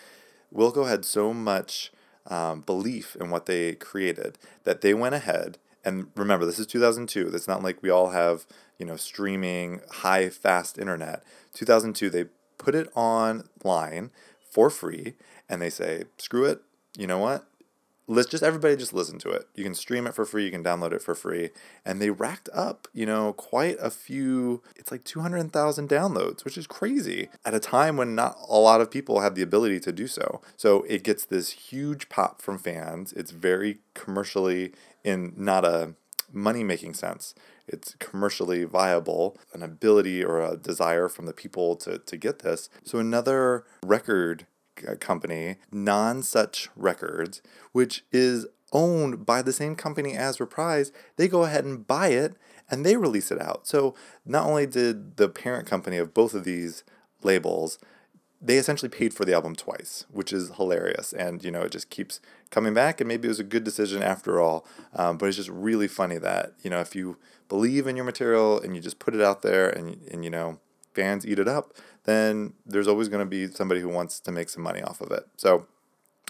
Wilco 0.52 0.88
had 0.88 1.06
so 1.06 1.34
much 1.36 1.92
um, 2.26 2.62
belief 2.62 3.16
in 3.20 3.30
what 3.30 3.46
they 3.46 3.76
created 3.76 4.40
that 4.64 4.82
they 4.82 4.96
went 4.96 5.14
ahead 5.14 5.60
and 5.88 6.08
remember 6.16 6.46
this 6.46 6.60
is 6.60 6.68
2002 6.68 7.32
it's 7.34 7.48
not 7.48 7.64
like 7.64 7.82
we 7.82 7.90
all 7.90 8.10
have 8.10 8.46
you 8.78 8.86
know 8.86 8.98
streaming 8.98 9.82
high 9.90 10.30
fast 10.30 10.78
internet. 10.78 11.24
2002 11.54 12.10
they 12.10 12.26
put 12.58 12.76
it 12.76 12.90
online 12.96 14.12
for 14.52 14.70
free 14.70 15.14
and 15.50 15.62
they 15.62 15.70
say 15.70 16.04
screw 16.18 16.46
it. 16.46 16.62
You 16.98 17.08
know 17.08 17.20
what 17.20 17.46
let's 18.08 18.30
just 18.30 18.44
everybody 18.44 18.76
just 18.76 18.94
listen 18.94 19.20
to 19.20 19.30
it 19.30 19.48
you 19.54 19.64
can 19.64 19.76
stream 19.76 20.08
it 20.08 20.16
for 20.16 20.26
free 20.26 20.46
you 20.46 20.52
can 20.52 20.64
download 20.64 20.94
it 20.94 21.02
for 21.02 21.14
free 21.14 21.50
and 21.86 22.02
they 22.02 22.10
racked 22.10 22.50
up 22.54 22.88
you 22.94 23.06
know 23.06 23.34
quite 23.34 23.78
a 23.82 23.90
few 23.90 24.62
it's 24.76 24.92
like 24.92 25.04
200000 25.04 25.90
downloads 25.90 26.46
which 26.46 26.58
is 26.58 26.68
crazy 26.68 27.30
at 27.46 27.54
a 27.54 27.60
time 27.60 27.98
when 27.98 28.16
not 28.16 28.38
a 28.48 28.58
lot 28.58 28.82
of 28.82 28.90
people 28.90 29.20
have 29.20 29.36
the 29.36 29.42
ability 29.42 29.80
to 29.80 29.92
do 29.92 30.08
so 30.08 30.42
so 30.56 30.84
it 30.84 31.04
gets 31.04 31.26
this 31.26 31.50
huge 31.50 32.10
pop 32.10 32.42
from 32.42 32.58
fans 32.58 33.14
it's 33.14 33.32
very 33.32 33.80
commercially 33.94 34.72
in 35.04 35.34
not 35.36 35.66
a 35.66 35.94
money 36.32 36.64
making 36.64 36.94
sense. 36.94 37.34
It's 37.68 37.96
commercially 38.00 38.64
viable, 38.64 39.38
an 39.54 39.64
ability 39.64 40.24
or 40.24 40.42
a 40.42 40.58
desire 40.58 41.10
from 41.10 41.26
the 41.26 41.34
people 41.34 41.76
to, 41.78 41.98
to 42.00 42.18
get 42.18 42.40
this. 42.40 42.70
So, 42.84 43.00
another 43.00 43.66
record 43.84 44.46
company, 45.00 45.58
Nonesuch 45.74 46.70
Records, 46.76 47.42
which 47.72 48.04
is 48.12 48.46
owned 48.74 49.26
by 49.26 49.42
the 49.42 49.54
same 49.54 49.76
company 49.76 50.14
as 50.14 50.40
Reprise, 50.40 50.92
they 51.16 51.28
go 51.28 51.44
ahead 51.44 51.66
and 51.66 51.88
buy 51.88 52.10
it 52.10 52.36
and 52.70 52.86
they 52.86 52.98
release 52.98 53.32
it 53.32 53.42
out. 53.42 53.66
So, 53.66 53.96
not 54.26 54.46
only 54.46 54.66
did 54.66 55.18
the 55.18 55.30
parent 55.30 55.68
company 55.68 55.98
of 55.98 56.14
both 56.14 56.34
of 56.34 56.44
these 56.44 56.84
labels 57.24 57.80
they 58.42 58.58
essentially 58.58 58.90
paid 58.90 59.14
for 59.14 59.26
the 59.26 59.34
album 59.34 59.56
twice, 59.56 60.06
which 60.12 60.32
is 60.32 60.52
hilarious. 60.56 61.12
And, 61.14 61.44
you 61.44 61.52
know, 61.52 61.64
it 61.64 61.72
just 61.72 61.90
keeps 61.90 62.20
coming 62.52 62.74
back. 62.74 63.02
And 63.02 63.08
maybe 63.08 63.28
it 63.28 63.30
was 63.30 63.40
a 63.40 63.44
good 63.44 63.64
decision 63.64 64.04
after 64.04 64.40
all. 64.40 64.66
Um, 64.94 65.18
but 65.18 65.28
it's 65.28 65.38
just 65.38 65.50
really 65.50 65.88
funny 65.88 66.18
that, 66.20 66.54
you 66.62 66.70
know, 66.70 66.80
if 66.80 66.96
you 66.96 67.18
believe 67.50 67.88
in 67.88 67.96
your 67.96 68.06
material 68.06 68.60
and 68.60 68.76
you 68.76 68.82
just 68.82 69.00
put 69.00 69.16
it 69.16 69.22
out 69.22 69.42
there 69.42 69.70
and, 69.70 70.02
and 70.12 70.24
you 70.24 70.30
know, 70.30 70.60
fans 70.98 71.26
eat 71.26 71.40
it 71.40 71.48
up, 71.48 71.66
then 72.04 72.54
there's 72.66 72.90
always 72.92 73.10
going 73.12 73.26
to 73.28 73.30
be 73.38 73.44
somebody 73.60 73.82
who 73.82 73.90
wants 74.00 74.20
to 74.26 74.32
make 74.32 74.50
some 74.50 74.64
money 74.64 74.82
off 74.82 75.00
of 75.02 75.12
it. 75.12 75.26
So 75.38 75.68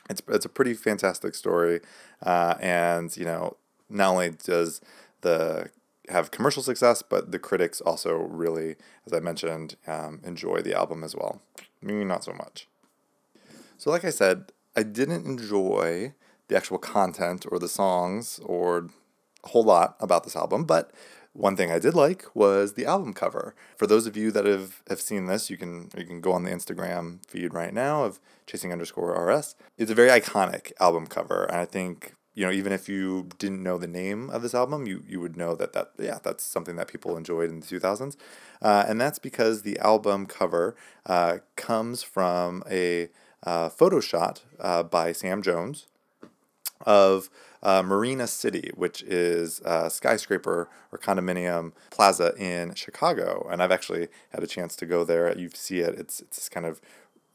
it's, 0.09 0.21
it's 0.27 0.45
a 0.45 0.49
pretty 0.57 0.73
fantastic 0.73 1.33
story. 1.35 1.79
Uh, 2.21 2.55
and, 2.59 3.15
you 3.15 3.25
know, 3.25 3.55
not 3.89 4.09
only 4.11 4.31
does 4.31 4.81
the 5.21 5.69
have 6.09 6.31
commercial 6.31 6.63
success, 6.63 7.01
but 7.01 7.31
the 7.31 7.39
critics 7.39 7.81
also 7.81 8.13
really, 8.43 8.75
as 9.05 9.13
I 9.13 9.19
mentioned, 9.19 9.75
um, 9.87 10.19
enjoy 10.23 10.61
the 10.61 10.73
album 10.81 11.03
as 11.03 11.15
well. 11.15 11.41
Maybe 11.81 12.05
not 12.05 12.23
so 12.23 12.33
much. 12.33 12.67
So, 13.77 13.91
like 13.91 14.05
I 14.05 14.09
said, 14.09 14.51
I 14.75 14.83
didn't 14.83 15.25
enjoy 15.25 16.13
the 16.47 16.55
actual 16.55 16.77
content 16.77 17.45
or 17.51 17.59
the 17.59 17.67
songs 17.67 18.39
or 18.43 18.89
a 19.43 19.49
whole 19.49 19.63
lot 19.63 19.95
about 19.99 20.23
this 20.23 20.35
album, 20.35 20.65
but 20.65 20.91
one 21.37 21.55
thing 21.55 21.71
I 21.71 21.77
did 21.77 21.93
like 21.93 22.25
was 22.33 22.73
the 22.73 22.87
album 22.87 23.13
cover. 23.13 23.53
For 23.77 23.85
those 23.85 24.07
of 24.07 24.17
you 24.17 24.31
that 24.31 24.45
have, 24.45 24.81
have 24.89 24.99
seen 24.99 25.27
this, 25.27 25.49
you 25.49 25.57
can 25.57 25.89
you 25.95 26.03
can 26.03 26.19
go 26.19 26.31
on 26.33 26.43
the 26.43 26.49
Instagram 26.49 27.19
feed 27.27 27.53
right 27.53 27.73
now 27.73 28.03
of 28.03 28.19
chasing 28.47 28.71
underscore 28.71 29.13
RS. 29.13 29.55
It's 29.77 29.91
a 29.91 29.95
very 29.95 30.09
iconic 30.09 30.71
album 30.79 31.05
cover, 31.05 31.45
and 31.45 31.57
I 31.57 31.65
think 31.65 32.15
you 32.33 32.43
know 32.43 32.51
even 32.51 32.73
if 32.73 32.89
you 32.89 33.29
didn't 33.37 33.61
know 33.61 33.77
the 33.77 33.87
name 33.87 34.31
of 34.31 34.41
this 34.41 34.55
album, 34.55 34.87
you 34.87 35.03
you 35.07 35.21
would 35.21 35.37
know 35.37 35.55
that 35.55 35.73
that 35.73 35.91
yeah 35.99 36.17
that's 36.23 36.43
something 36.43 36.75
that 36.77 36.87
people 36.87 37.15
enjoyed 37.15 37.51
in 37.51 37.59
the 37.59 37.67
two 37.67 37.79
thousands, 37.79 38.17
uh, 38.61 38.85
and 38.87 38.99
that's 38.99 39.19
because 39.19 39.61
the 39.61 39.77
album 39.79 40.25
cover 40.25 40.75
uh, 41.05 41.37
comes 41.55 42.01
from 42.01 42.63
a 42.69 43.09
uh, 43.43 43.69
photo 43.69 43.99
shot 43.99 44.41
uh, 44.59 44.81
by 44.81 45.11
Sam 45.11 45.43
Jones 45.43 45.85
of 46.87 47.29
uh, 47.61 47.83
Marina 47.83 48.25
City, 48.25 48.71
which 48.75 49.03
is 49.03 49.59
a 49.65 49.89
skyscraper 49.89 50.69
or 50.91 50.97
condominium 50.97 51.73
plaza 51.91 52.33
in 52.37 52.73
Chicago. 52.73 53.47
And 53.51 53.61
I've 53.61 53.71
actually 53.71 54.07
had 54.29 54.41
a 54.41 54.47
chance 54.47 54.75
to 54.77 54.85
go 54.85 55.03
there. 55.03 55.37
You 55.37 55.49
see 55.53 55.81
it. 55.81 55.95
It's 55.99 56.21
it's 56.21 56.37
this 56.37 56.49
kind 56.49 56.65
of 56.65 56.81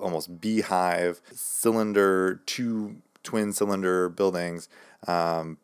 almost 0.00 0.40
beehive 0.40 1.20
cylinder, 1.32 2.40
two 2.46 2.96
twin 3.22 3.52
cylinder 3.52 4.08
buildings 4.08 4.68
um, 5.06 5.58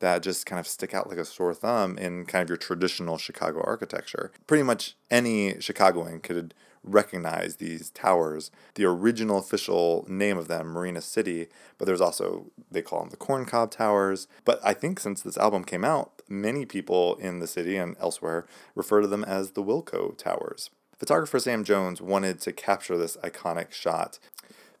that 0.00 0.22
just 0.22 0.46
kind 0.46 0.60
of 0.60 0.68
stick 0.68 0.94
out 0.94 1.08
like 1.08 1.18
a 1.18 1.24
sore 1.24 1.54
thumb 1.54 1.98
in 1.98 2.26
kind 2.26 2.42
of 2.42 2.48
your 2.48 2.58
traditional 2.58 3.16
Chicago 3.16 3.62
architecture. 3.64 4.30
Pretty 4.46 4.62
much 4.62 4.96
any 5.10 5.58
Chicagoan 5.60 6.20
could 6.20 6.52
recognize 6.82 7.56
these 7.56 7.90
towers. 7.90 8.50
The 8.74 8.84
original 8.84 9.38
official 9.38 10.04
name 10.08 10.38
of 10.38 10.48
them, 10.48 10.68
Marina 10.68 11.00
City, 11.00 11.48
but 11.78 11.84
there's 11.84 12.00
also, 12.00 12.50
they 12.70 12.82
call 12.82 13.00
them 13.00 13.10
the 13.10 13.16
Corncob 13.16 13.70
Towers. 13.70 14.28
But 14.44 14.60
I 14.64 14.74
think 14.74 15.00
since 15.00 15.22
this 15.22 15.38
album 15.38 15.64
came 15.64 15.84
out, 15.84 16.22
many 16.28 16.64
people 16.64 17.16
in 17.16 17.40
the 17.40 17.46
city 17.46 17.76
and 17.76 17.96
elsewhere 18.00 18.46
refer 18.74 19.00
to 19.00 19.06
them 19.06 19.24
as 19.24 19.52
the 19.52 19.62
Wilco 19.62 20.16
Towers. 20.16 20.70
Photographer 20.98 21.38
Sam 21.38 21.64
Jones 21.64 22.00
wanted 22.00 22.40
to 22.42 22.52
capture 22.52 22.96
this 22.96 23.16
iconic 23.18 23.72
shot 23.72 24.18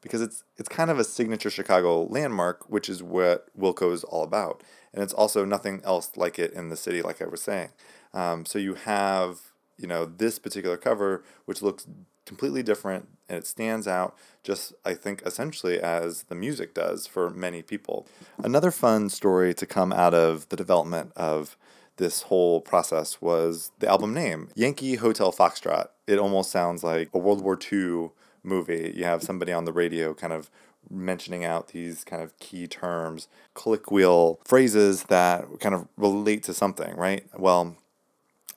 because 0.02 0.20
it's 0.20 0.44
it's 0.56 0.68
kind 0.68 0.90
of 0.90 0.98
a 0.98 1.04
signature 1.04 1.50
Chicago 1.50 2.04
landmark, 2.04 2.68
which 2.68 2.88
is 2.88 3.02
what 3.02 3.48
Wilco 3.58 3.92
is 3.92 4.04
all 4.04 4.22
about, 4.22 4.62
and 4.92 5.02
it's 5.02 5.12
also 5.12 5.44
nothing 5.44 5.80
else 5.84 6.10
like 6.16 6.38
it 6.38 6.52
in 6.52 6.68
the 6.68 6.76
city, 6.76 7.02
like 7.02 7.22
I 7.22 7.26
was 7.26 7.42
saying. 7.42 7.70
Um, 8.12 8.44
so 8.44 8.58
you 8.58 8.74
have 8.74 9.49
you 9.80 9.86
know, 9.86 10.04
this 10.04 10.38
particular 10.38 10.76
cover, 10.76 11.24
which 11.46 11.62
looks 11.62 11.86
completely 12.26 12.62
different 12.62 13.08
and 13.28 13.38
it 13.38 13.46
stands 13.46 13.88
out 13.88 14.16
just, 14.42 14.72
I 14.84 14.94
think, 14.94 15.22
essentially 15.24 15.80
as 15.80 16.24
the 16.24 16.34
music 16.34 16.74
does 16.74 17.06
for 17.06 17.30
many 17.30 17.62
people. 17.62 18.06
Another 18.38 18.70
fun 18.70 19.08
story 19.08 19.54
to 19.54 19.66
come 19.66 19.92
out 19.92 20.14
of 20.14 20.48
the 20.48 20.56
development 20.56 21.12
of 21.16 21.56
this 21.96 22.22
whole 22.22 22.60
process 22.60 23.20
was 23.20 23.72
the 23.78 23.88
album 23.88 24.14
name 24.14 24.48
Yankee 24.54 24.94
Hotel 24.96 25.32
Foxtrot. 25.32 25.88
It 26.06 26.18
almost 26.18 26.50
sounds 26.50 26.82
like 26.82 27.10
a 27.12 27.18
World 27.18 27.42
War 27.42 27.58
II 27.72 28.10
movie. 28.42 28.92
You 28.96 29.04
have 29.04 29.22
somebody 29.22 29.52
on 29.52 29.64
the 29.64 29.72
radio 29.72 30.14
kind 30.14 30.32
of 30.32 30.50
mentioning 30.88 31.44
out 31.44 31.68
these 31.68 32.04
kind 32.04 32.22
of 32.22 32.36
key 32.38 32.66
terms, 32.66 33.28
click 33.54 33.90
wheel 33.90 34.40
phrases 34.44 35.04
that 35.04 35.44
kind 35.60 35.74
of 35.74 35.88
relate 35.96 36.42
to 36.44 36.54
something, 36.54 36.96
right? 36.96 37.24
Well, 37.36 37.76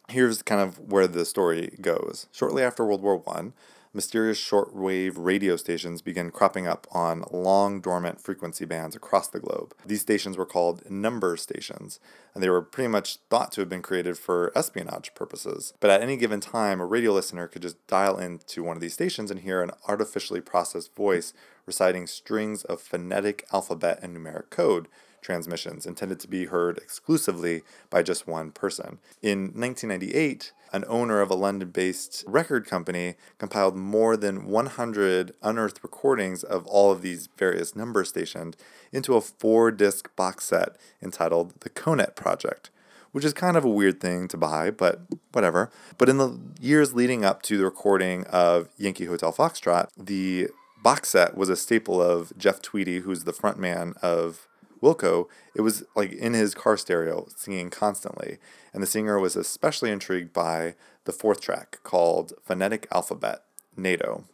here's 0.10 0.42
kind 0.42 0.62
of 0.62 0.80
where 0.80 1.08
the 1.08 1.26
story 1.26 1.78
goes. 1.82 2.28
Shortly 2.32 2.64
after 2.64 2.86
World 2.86 3.02
War 3.02 3.18
One, 3.18 3.54
mysterious 3.94 4.40
shortwave 4.40 5.14
radio 5.16 5.56
stations 5.56 6.02
began 6.02 6.32
cropping 6.32 6.68
up 6.68 6.88
on 6.92 7.24
long 7.32 7.80
dormant 7.80 8.20
frequency 8.20 8.66
bands 8.66 8.96
across 8.96 9.28
the 9.28 9.40
globe. 9.40 9.76
These 9.86 10.02
stations 10.02 10.36
were 10.36 10.46
called 10.46 10.90
number 10.90 11.38
stations, 11.38 12.00
and 12.34 12.44
they 12.44 12.50
were 12.50 12.62
pretty 12.62 12.88
much 12.88 13.18
thought 13.30 13.52
to 13.54 13.62
have 13.62 13.70
been 13.70 13.84
created 13.84 14.18
for 14.18 14.52
espionage 14.56 15.14
purposes. 15.14 15.74
But 15.80 15.92
at 15.92 16.02
any 16.02 16.18
given 16.18 16.40
time, 16.40 16.82
a 16.82 16.86
radio 16.86 17.12
listener 17.12 17.48
could 17.48 17.62
just 17.62 17.86
dial 17.88 18.18
into 18.18 18.64
one 18.64 18.76
of 18.76 18.82
these 18.82 18.94
stations 18.94 19.30
and 19.30 19.42
hear 19.42 19.62
an 19.62 19.72
artificially 19.88 20.42
processed 20.42 20.96
voice 20.96 21.34
reciting 21.66 22.08
strings 22.08 22.64
of 22.64 22.82
phonetic 22.82 23.46
alphabet 23.54 24.00
and 24.02 24.18
numeric 24.18 24.50
code 24.50 24.88
transmissions 25.24 25.86
intended 25.86 26.20
to 26.20 26.28
be 26.28 26.46
heard 26.46 26.78
exclusively 26.78 27.64
by 27.90 28.04
just 28.04 28.28
one 28.28 28.52
person. 28.52 29.00
In 29.22 29.54
1998, 29.56 30.52
an 30.74 30.84
owner 30.88 31.22
of 31.22 31.30
a 31.30 31.36
London 31.36 31.70
based 31.70 32.24
record 32.28 32.68
company 32.68 33.16
compiled 33.38 33.76
more 33.76 34.18
than 34.18 34.46
100 34.46 35.34
unearthed 35.42 35.80
recordings 35.84 36.44
of 36.44 36.66
all 36.68 36.92
of 36.92 37.02
these 37.02 37.30
various 37.38 37.76
number 37.76 38.04
stations 38.04 38.56
into 38.92 39.16
a 39.16 39.22
four 39.22 39.72
disc 39.72 40.14
box 40.16 40.46
set 40.46 40.76
entitled 41.02 41.54
The 41.62 41.70
Conet 41.70 42.16
Project. 42.16 42.70
Which 43.12 43.24
is 43.24 43.34
kind 43.34 43.56
of 43.56 43.64
a 43.64 43.70
weird 43.70 44.02
thing 44.02 44.28
to 44.30 44.38
buy, 44.38 44.72
but 44.72 45.02
whatever. 45.34 45.70
But 46.00 46.10
in 46.10 46.18
the 46.18 46.40
years 46.60 46.96
leading 46.96 47.24
up 47.24 47.44
to 47.44 47.60
the 47.60 47.64
recording 47.64 48.26
of 48.26 48.70
Yankee 48.76 49.06
Hotel 49.06 49.32
Foxtrot, 49.32 49.90
the 49.96 50.48
box 50.82 51.10
set 51.10 51.38
was 51.38 51.48
a 51.48 51.56
staple 51.56 52.02
of 52.02 52.34
Jeff 52.40 52.60
Tweedy, 52.60 53.02
who's 53.02 53.24
the 53.24 53.32
frontman 53.32 53.96
of 53.98 54.48
Wilco, 54.84 55.28
it 55.56 55.62
was 55.62 55.84
like 55.96 56.12
in 56.12 56.34
his 56.34 56.54
car 56.54 56.78
stereo 56.78 57.28
singing 57.36 57.70
constantly. 57.70 58.38
And 58.74 58.84
the 58.84 58.88
singer 58.88 59.18
was 59.18 59.36
especially 59.36 59.92
intrigued 59.92 60.34
by 60.34 60.76
the 61.06 61.14
fourth 61.14 61.42
track 61.42 61.80
called 61.84 62.34
Phonetic 62.44 62.88
Alphabet, 62.92 63.44
NATO. 63.76 64.26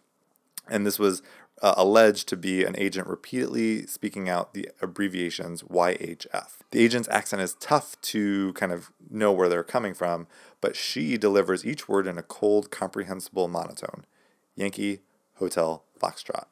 And 0.68 0.86
this 0.86 1.00
was 1.00 1.22
uh, 1.62 1.74
alleged 1.78 2.28
to 2.30 2.38
be 2.38 2.64
an 2.64 2.76
agent 2.78 3.08
repeatedly 3.08 3.86
speaking 3.86 4.30
out 4.30 4.54
the 4.54 4.70
abbreviations 4.82 5.64
YHF. 5.64 6.60
The 6.72 6.84
agent's 6.84 7.10
accent 7.10 7.42
is 7.42 7.56
tough 7.56 8.00
to 8.02 8.54
kind 8.54 8.72
of 8.72 8.92
know 9.10 9.32
where 9.32 9.50
they're 9.50 9.64
coming 9.64 9.94
from, 9.94 10.28
but 10.62 10.76
she 10.76 11.18
delivers 11.18 11.66
each 11.66 11.88
word 11.90 12.08
in 12.08 12.18
a 12.18 12.24
cold, 12.24 12.72
comprehensible 12.72 13.48
monotone 13.48 14.06
Yankee, 14.56 15.00
Hotel, 15.36 15.84
Foxtrot. 16.02 16.46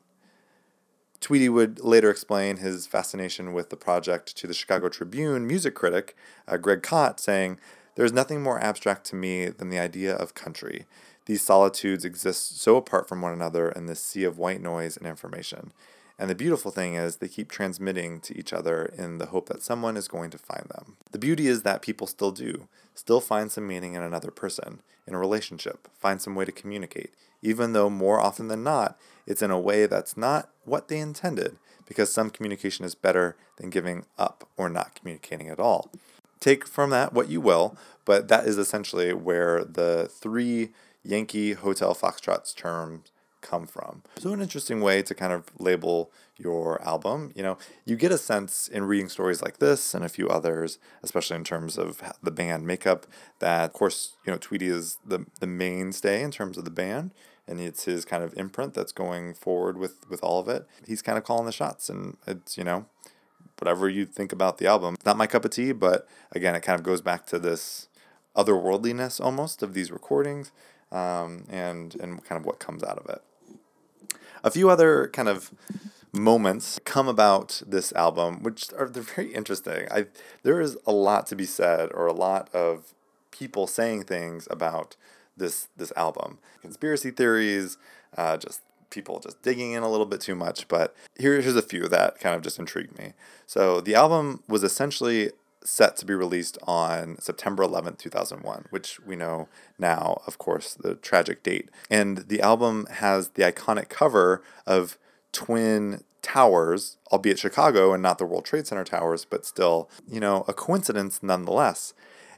Tweedy 1.20 1.50
would 1.50 1.80
later 1.80 2.10
explain 2.10 2.58
his 2.58 2.86
fascination 2.86 3.54
with 3.54 3.70
the 3.70 3.76
project 3.76 4.36
to 4.38 4.48
the 4.48 4.54
Chicago 4.54 4.88
Tribune 4.88 5.48
music 5.48 5.74
critic, 5.74 6.16
uh, 6.48 6.58
Greg 6.58 6.84
Kot, 6.84 7.20
saying, 7.20 7.60
There 7.96 8.06
is 8.06 8.14
nothing 8.14 8.44
more 8.44 8.60
abstract 8.60 9.06
to 9.08 9.16
me 9.16 9.48
than 9.48 9.70
the 9.70 9.80
idea 9.80 10.16
of 10.16 10.36
country. 10.36 10.86
These 11.26 11.42
solitudes 11.42 12.06
exist 12.06 12.62
so 12.62 12.78
apart 12.78 13.10
from 13.10 13.22
one 13.22 13.34
another 13.34 13.70
in 13.70 13.88
this 13.88 14.00
sea 14.00 14.24
of 14.24 14.38
white 14.38 14.62
noise 14.62 14.96
and 14.96 15.06
information. 15.06 15.74
And 16.20 16.30
the 16.30 16.36
beautiful 16.36 16.72
thing 16.72 16.96
is, 16.96 17.18
they 17.18 17.28
keep 17.28 17.52
transmitting 17.52 18.22
to 18.22 18.38
each 18.38 18.54
other 18.54 18.86
in 18.98 19.18
the 19.18 19.28
hope 19.28 19.50
that 19.50 19.62
someone 19.62 19.98
is 19.98 20.08
going 20.08 20.32
to 20.32 20.38
find 20.38 20.66
them. 20.70 20.98
The 21.12 21.20
beauty 21.20 21.48
is 21.48 21.62
that 21.62 21.82
people 21.82 22.08
still 22.08 22.32
do, 22.32 22.68
still 22.96 23.22
find 23.22 23.52
some 23.52 23.68
meaning 23.68 23.94
in 23.94 24.02
another 24.02 24.32
person, 24.32 24.82
in 25.06 25.14
a 25.14 25.20
relationship, 25.20 25.88
find 25.94 26.22
some 26.22 26.34
way 26.34 26.46
to 26.46 26.52
communicate, 26.52 27.14
even 27.42 27.74
though 27.74 27.90
more 27.90 28.20
often 28.20 28.48
than 28.48 28.64
not, 28.64 28.98
it's 29.28 29.42
in 29.42 29.52
a 29.52 29.60
way 29.60 29.86
that's 29.86 30.18
not 30.18 30.50
what 30.66 30.88
they 30.88 30.98
intended, 30.98 31.58
because 31.86 32.12
some 32.12 32.30
communication 32.30 32.86
is 32.86 32.96
better 32.96 33.36
than 33.58 33.70
giving 33.70 34.06
up 34.18 34.48
or 34.58 34.70
not 34.70 34.96
communicating 34.96 35.50
at 35.50 35.60
all. 35.60 35.92
Take 36.40 36.68
from 36.68 36.90
that 36.92 37.14
what 37.14 37.30
you 37.30 37.42
will, 37.42 37.78
but 38.06 38.28
that 38.30 38.46
is 38.46 38.58
essentially 38.58 39.14
where 39.14 39.64
the 39.64 40.10
three 40.12 40.70
Yankee 41.04 41.54
Hotel 41.54 41.94
Foxtrots 41.94 42.56
terms 42.56 43.12
come 43.42 43.68
from. 43.68 44.04
So, 44.18 44.34
an 44.34 44.42
interesting 44.42 44.82
way 44.82 45.02
to 45.04 45.16
kind 45.16 45.32
of 45.32 45.46
label 45.58 46.12
your 46.38 46.82
album. 46.86 47.32
You 47.36 47.44
know, 47.44 47.58
you 47.86 47.96
get 47.96 48.12
a 48.12 48.18
sense 48.18 48.68
in 48.68 48.84
reading 48.84 49.10
stories 49.10 49.42
like 49.42 49.60
this 49.60 49.94
and 49.94 50.04
a 50.04 50.10
few 50.10 50.28
others, 50.28 50.80
especially 51.04 51.38
in 51.38 51.44
terms 51.44 51.78
of 51.78 52.02
the 52.22 52.32
band 52.32 52.68
makeup, 52.68 53.08
that, 53.40 53.66
of 53.66 53.74
course, 53.74 54.14
you 54.26 54.32
know, 54.32 54.38
Tweedy 54.38 54.68
is 54.68 54.98
the, 55.06 55.26
the 55.40 55.48
mainstay 55.48 56.22
in 56.22 56.32
terms 56.32 56.58
of 56.58 56.66
the 56.66 56.72
band. 56.72 57.12
And 57.48 57.62
it's 57.62 57.86
his 57.86 58.04
kind 58.06 58.24
of 58.24 58.34
imprint 58.38 58.74
that's 58.74 58.92
going 58.92 59.34
forward 59.34 59.78
with, 59.78 60.10
with 60.10 60.22
all 60.24 60.40
of 60.40 60.50
it. 60.50 60.68
He's 60.86 61.02
kind 61.02 61.18
of 61.18 61.24
calling 61.24 61.46
the 61.46 61.52
shots, 61.52 61.90
and 61.90 62.18
it's, 62.28 62.58
you 62.58 62.64
know, 62.64 62.86
whatever 63.60 63.88
you 63.88 64.06
think 64.06 64.32
about 64.32 64.58
the 64.58 64.68
album. 64.68 64.96
It's 64.96 65.06
not 65.06 65.18
my 65.18 65.28
cup 65.28 65.46
of 65.46 65.52
tea, 65.52 65.72
but 65.72 66.08
again, 66.32 66.56
it 66.56 66.62
kind 66.62 66.78
of 66.78 66.84
goes 66.84 67.02
back 67.02 67.26
to 67.28 67.40
this 67.40 67.88
otherworldliness 68.36 69.20
almost 69.20 69.64
of 69.64 69.74
these 69.74 69.92
recordings 69.92 70.52
um, 70.92 71.46
and, 71.50 71.96
and 71.96 72.24
kind 72.24 72.40
of 72.40 72.46
what 72.46 72.60
comes 72.60 72.84
out 72.84 72.98
of 72.98 73.10
it. 73.10 73.22
A 74.44 74.52
few 74.52 74.70
other 74.70 75.08
kind 75.08 75.28
of 75.28 75.52
moments 76.14 76.80
come 76.86 77.08
about 77.08 77.62
this 77.66 77.92
album, 77.94 78.44
which 78.44 78.70
are 78.78 78.88
they're 78.88 79.04
very 79.04 79.34
interesting. 79.34 79.88
I 79.92 80.06
there 80.44 80.62
is 80.62 80.78
a 80.86 80.92
lot 80.92 81.28
to 81.28 81.36
be 81.36 81.46
said, 81.46 81.90
or 81.94 82.08
a 82.08 82.14
lot 82.14 82.54
of 82.54 82.94
people 83.32 83.68
saying 83.68 84.04
things 84.04 84.48
about 84.50 84.96
this 85.38 85.68
this 85.78 85.94
album. 85.96 86.40
Conspiracy 86.62 87.12
theories, 87.12 87.78
uh, 88.18 88.38
just 88.38 88.62
people 88.90 89.20
just 89.20 89.42
digging 89.42 89.74
in 89.74 89.84
a 89.84 89.90
little 89.90 90.06
bit 90.06 90.22
too 90.22 90.36
much. 90.36 90.68
But 90.68 90.96
here, 91.18 91.40
here's 91.42 91.56
a 91.56 91.62
few 91.62 91.88
that 91.88 92.20
kind 92.20 92.36
of 92.36 92.42
just 92.42 92.60
intrigued 92.60 92.98
me. 92.98 93.14
So 93.46 93.82
the 93.82 93.96
album 93.96 94.44
was 94.48 94.64
essentially 94.64 95.32
set 95.64 95.98
to 95.98 96.06
be 96.06 96.14
released 96.14 96.58
on 96.64 97.20
September 97.20 97.64
11th, 97.64 97.98
2001, 97.98 98.66
which 98.70 99.00
we 99.02 99.16
know 99.16 99.50
now, 99.78 100.22
of 100.26 100.38
course, 100.38 100.74
the 100.74 100.96
tragic 100.96 101.44
date. 101.44 101.70
And 101.90 102.20
the 102.20 102.42
album 102.42 102.88
has 102.90 103.30
the 103.30 103.44
iconic 103.44 103.90
cover 103.90 104.42
of 104.66 104.98
twin 105.34 106.04
towers, 106.22 106.98
albeit 107.12 107.40
Chicago 107.40 107.94
and 107.94 108.02
not 108.02 108.18
the 108.18 108.26
World 108.26 108.46
Trade 108.46 108.66
Center 108.66 108.84
towers, 108.84 109.26
but 109.26 109.46
still, 109.46 109.90
you 110.10 110.20
know, 110.20 110.46
a 110.48 110.54
coincidence 110.54 111.22
nonetheless. 111.22 111.94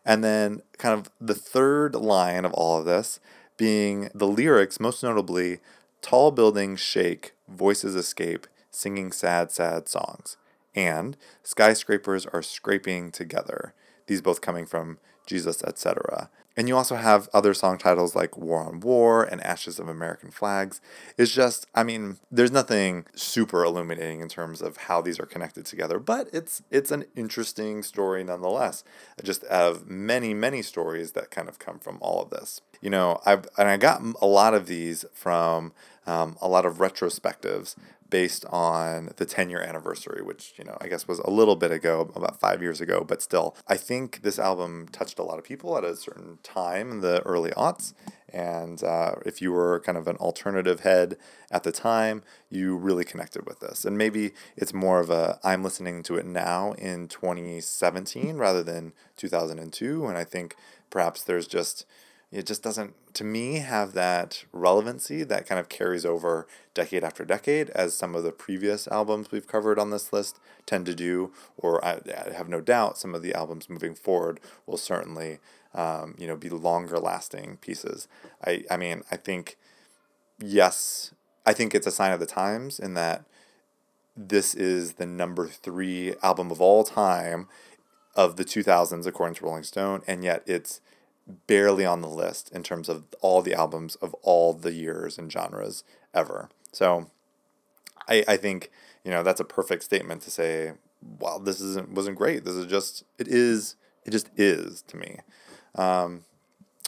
And 0.05 0.23
then, 0.23 0.61
kind 0.77 0.97
of 0.97 1.09
the 1.19 1.35
third 1.35 1.95
line 1.95 2.45
of 2.45 2.53
all 2.53 2.79
of 2.79 2.85
this 2.85 3.19
being 3.57 4.09
the 4.15 4.25
lyrics, 4.27 4.79
most 4.79 5.03
notably, 5.03 5.59
tall 6.01 6.31
buildings 6.31 6.79
shake, 6.79 7.33
voices 7.47 7.93
escape, 7.95 8.47
singing 8.71 9.11
sad, 9.11 9.51
sad 9.51 9.89
songs. 9.89 10.37
And 10.73 11.17
skyscrapers 11.43 12.25
are 12.27 12.41
scraping 12.41 13.11
together. 13.11 13.73
These 14.07 14.21
both 14.21 14.39
coming 14.39 14.65
from 14.65 14.97
Jesus, 15.25 15.63
etc. 15.63 16.29
And 16.59 16.67
you 16.67 16.75
also 16.75 16.97
have 16.97 17.29
other 17.33 17.53
song 17.53 17.77
titles 17.77 18.17
like 18.17 18.37
War 18.37 18.59
on 18.59 18.81
War 18.81 19.23
and 19.23 19.39
Ashes 19.45 19.79
of 19.79 19.87
American 19.87 20.29
Flags. 20.29 20.81
It's 21.17 21.33
just, 21.33 21.65
I 21.73 21.83
mean, 21.83 22.17
there's 22.29 22.51
nothing 22.51 23.05
super 23.15 23.63
illuminating 23.63 24.19
in 24.19 24.27
terms 24.27 24.61
of 24.61 24.75
how 24.75 25.01
these 25.01 25.21
are 25.21 25.25
connected 25.25 25.65
together, 25.65 25.99
but 25.99 26.27
it's 26.33 26.61
it's 26.69 26.91
an 26.91 27.05
interesting 27.15 27.81
story 27.81 28.25
nonetheless. 28.25 28.83
Just 29.23 29.45
of 29.45 29.87
many, 29.87 30.33
many 30.33 30.61
stories 30.61 31.13
that 31.13 31.31
kind 31.31 31.47
of 31.47 31.59
come 31.59 31.79
from 31.79 31.97
all 32.01 32.21
of 32.21 32.29
this. 32.29 32.59
You 32.81 32.89
know, 32.89 33.21
I've 33.25 33.47
and 33.57 33.69
I 33.69 33.77
got 33.77 34.01
a 34.21 34.27
lot 34.27 34.53
of 34.53 34.67
these 34.67 35.05
from 35.13 35.71
um, 36.05 36.37
a 36.41 36.47
lot 36.47 36.65
of 36.65 36.77
retrospectives 36.77 37.75
based 38.09 38.45
on 38.49 39.11
the 39.17 39.25
10 39.25 39.49
year 39.49 39.61
anniversary, 39.61 40.21
which, 40.21 40.53
you 40.57 40.63
know, 40.63 40.77
I 40.81 40.87
guess 40.87 41.07
was 41.07 41.19
a 41.19 41.29
little 41.29 41.55
bit 41.55 41.71
ago, 41.71 42.11
about 42.15 42.39
five 42.39 42.61
years 42.61 42.81
ago, 42.81 43.05
but 43.07 43.21
still, 43.21 43.55
I 43.67 43.77
think 43.77 44.21
this 44.23 44.39
album 44.39 44.87
touched 44.91 45.19
a 45.19 45.23
lot 45.23 45.37
of 45.37 45.45
people 45.45 45.77
at 45.77 45.83
a 45.83 45.95
certain 45.95 46.39
time 46.43 46.91
in 46.91 47.01
the 47.01 47.21
early 47.21 47.51
aughts. 47.51 47.93
And 48.31 48.83
uh, 48.83 49.15
if 49.25 49.41
you 49.41 49.51
were 49.51 49.79
kind 49.79 49.97
of 49.97 50.07
an 50.07 50.15
alternative 50.17 50.81
head 50.81 51.17
at 51.51 51.63
the 51.63 51.71
time, 51.71 52.23
you 52.49 52.77
really 52.77 53.03
connected 53.03 53.45
with 53.45 53.59
this. 53.59 53.85
And 53.85 53.97
maybe 53.97 54.31
it's 54.55 54.73
more 54.73 54.99
of 54.99 55.09
a 55.09 55.39
I'm 55.43 55.63
listening 55.63 56.03
to 56.03 56.15
it 56.15 56.25
now 56.25 56.73
in 56.73 57.07
2017 57.07 58.37
rather 58.37 58.63
than 58.63 58.93
2002. 59.17 60.05
And 60.05 60.17
I 60.17 60.23
think 60.23 60.55
perhaps 60.89 61.23
there's 61.23 61.47
just 61.47 61.85
it 62.31 62.45
just 62.45 62.61
doesn't 62.61 62.93
to 63.15 63.23
me 63.23 63.55
have 63.55 63.93
that 63.93 64.45
relevancy 64.51 65.23
that 65.23 65.47
kind 65.47 65.59
of 65.59 65.67
carries 65.69 66.05
over 66.05 66.47
decade 66.73 67.03
after 67.03 67.25
decade 67.25 67.69
as 67.71 67.95
some 67.95 68.15
of 68.15 68.23
the 68.23 68.31
previous 68.31 68.87
albums 68.89 69.31
we've 69.31 69.47
covered 69.47 69.79
on 69.79 69.89
this 69.89 70.13
list 70.13 70.39
tend 70.65 70.85
to 70.85 70.93
do 70.93 71.31
or 71.57 71.83
i, 71.83 71.99
I 72.27 72.33
have 72.33 72.49
no 72.49 72.61
doubt 72.61 72.97
some 72.97 73.15
of 73.15 73.21
the 73.21 73.33
albums 73.33 73.69
moving 73.69 73.95
forward 73.95 74.39
will 74.65 74.77
certainly 74.77 75.39
um, 75.73 76.15
you 76.17 76.27
know 76.27 76.35
be 76.35 76.49
longer 76.49 76.99
lasting 76.99 77.57
pieces. 77.61 78.07
I 78.43 78.63
i 78.69 78.77
mean 78.77 79.03
i 79.11 79.15
think 79.15 79.57
yes 80.39 81.13
i 81.45 81.53
think 81.53 81.75
it's 81.75 81.87
a 81.87 81.91
sign 81.91 82.11
of 82.11 82.19
the 82.19 82.25
times 82.25 82.79
in 82.79 82.93
that 82.95 83.23
this 84.15 84.53
is 84.53 84.93
the 84.93 85.05
number 85.05 85.47
three 85.47 86.15
album 86.23 86.51
of 86.51 86.59
all 86.59 86.83
time 86.83 87.47
of 88.15 88.35
the 88.35 88.43
2000s 88.43 89.05
according 89.05 89.35
to 89.35 89.45
rolling 89.45 89.63
stone 89.63 90.01
and 90.07 90.23
yet 90.23 90.43
it's 90.45 90.81
barely 91.47 91.85
on 91.85 92.01
the 92.01 92.09
list 92.09 92.51
in 92.51 92.63
terms 92.63 92.89
of 92.89 93.03
all 93.21 93.41
the 93.41 93.53
albums 93.53 93.95
of 93.95 94.13
all 94.21 94.53
the 94.53 94.73
years 94.73 95.17
and 95.17 95.31
genres 95.31 95.83
ever. 96.13 96.49
So 96.71 97.09
I, 98.07 98.23
I 98.27 98.37
think, 98.37 98.71
you 99.03 99.11
know, 99.11 99.23
that's 99.23 99.39
a 99.39 99.45
perfect 99.45 99.83
statement 99.83 100.21
to 100.23 100.31
say, 100.31 100.73
wow, 101.19 101.37
this 101.37 101.61
isn't 101.61 101.91
wasn't 101.91 102.17
great. 102.17 102.45
This 102.45 102.55
is 102.55 102.65
just 102.65 103.03
it 103.17 103.27
is 103.27 103.75
it 104.05 104.11
just 104.11 104.29
is 104.35 104.81
to 104.83 104.97
me. 104.97 105.19
Um, 105.75 106.23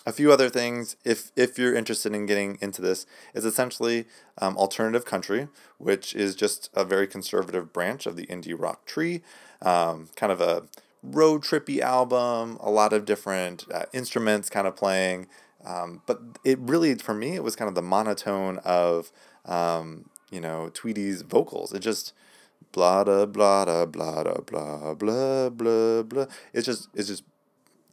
a 0.05 0.11
few 0.11 0.31
other 0.31 0.49
things, 0.49 0.95
if 1.05 1.31
if 1.35 1.59
you're 1.59 1.75
interested 1.75 2.13
in 2.13 2.25
getting 2.25 2.57
into 2.61 2.81
this, 2.81 3.05
is 3.33 3.45
essentially 3.45 4.05
um, 4.39 4.57
alternative 4.57 5.05
country, 5.05 5.47
which 5.77 6.15
is 6.15 6.35
just 6.35 6.69
a 6.73 6.83
very 6.83 7.07
conservative 7.07 7.71
branch 7.71 8.07
of 8.07 8.15
the 8.15 8.25
indie 8.25 8.59
rock 8.59 8.85
tree, 8.85 9.21
um, 9.61 10.09
kind 10.15 10.31
of 10.31 10.41
a 10.41 10.63
road 11.03 11.43
trippy 11.43 11.79
album, 11.79 12.57
a 12.59 12.69
lot 12.69 12.93
of 12.93 13.05
different 13.05 13.65
uh, 13.73 13.85
instruments 13.93 14.49
kind 14.49 14.67
of 14.67 14.75
playing. 14.75 15.27
Um, 15.65 16.01
but 16.05 16.19
it 16.43 16.59
really, 16.59 16.95
for 16.95 17.13
me, 17.13 17.35
it 17.35 17.43
was 17.43 17.55
kind 17.55 17.69
of 17.69 17.75
the 17.75 17.81
monotone 17.81 18.57
of, 18.59 19.11
um, 19.45 20.09
you 20.31 20.39
know, 20.39 20.69
Tweedy's 20.73 21.21
vocals. 21.21 21.73
It 21.73 21.79
just 21.79 22.13
blah 22.71 23.03
da 23.03 23.25
blah 23.25 23.65
da 23.65 23.85
blah 23.85 24.23
da 24.23 24.35
blah 24.35 24.93
blah 24.93 25.49
blah 25.49 26.03
blah. 26.03 26.25
It's 26.53 26.65
just 26.65 26.89
it's 26.93 27.07
just 27.07 27.23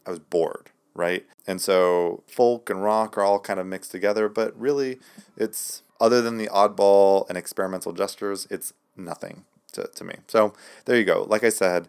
I 0.06 0.10
was 0.10 0.18
bored, 0.18 0.70
right? 0.94 1.26
And 1.46 1.60
so 1.60 2.22
folk 2.26 2.70
and 2.70 2.82
rock 2.82 3.18
are 3.18 3.22
all 3.22 3.40
kind 3.40 3.60
of 3.60 3.66
mixed 3.66 3.90
together, 3.90 4.28
but 4.28 4.58
really, 4.58 4.98
it's 5.36 5.82
other 6.00 6.22
than 6.22 6.38
the 6.38 6.46
oddball 6.48 7.28
and 7.28 7.36
experimental 7.36 7.92
gestures, 7.92 8.46
it's 8.50 8.72
nothing 8.96 9.44
to, 9.72 9.88
to 9.94 10.04
me. 10.04 10.16
So 10.26 10.54
there 10.84 10.96
you 10.96 11.04
go. 11.04 11.26
Like 11.28 11.44
I 11.44 11.48
said, 11.48 11.88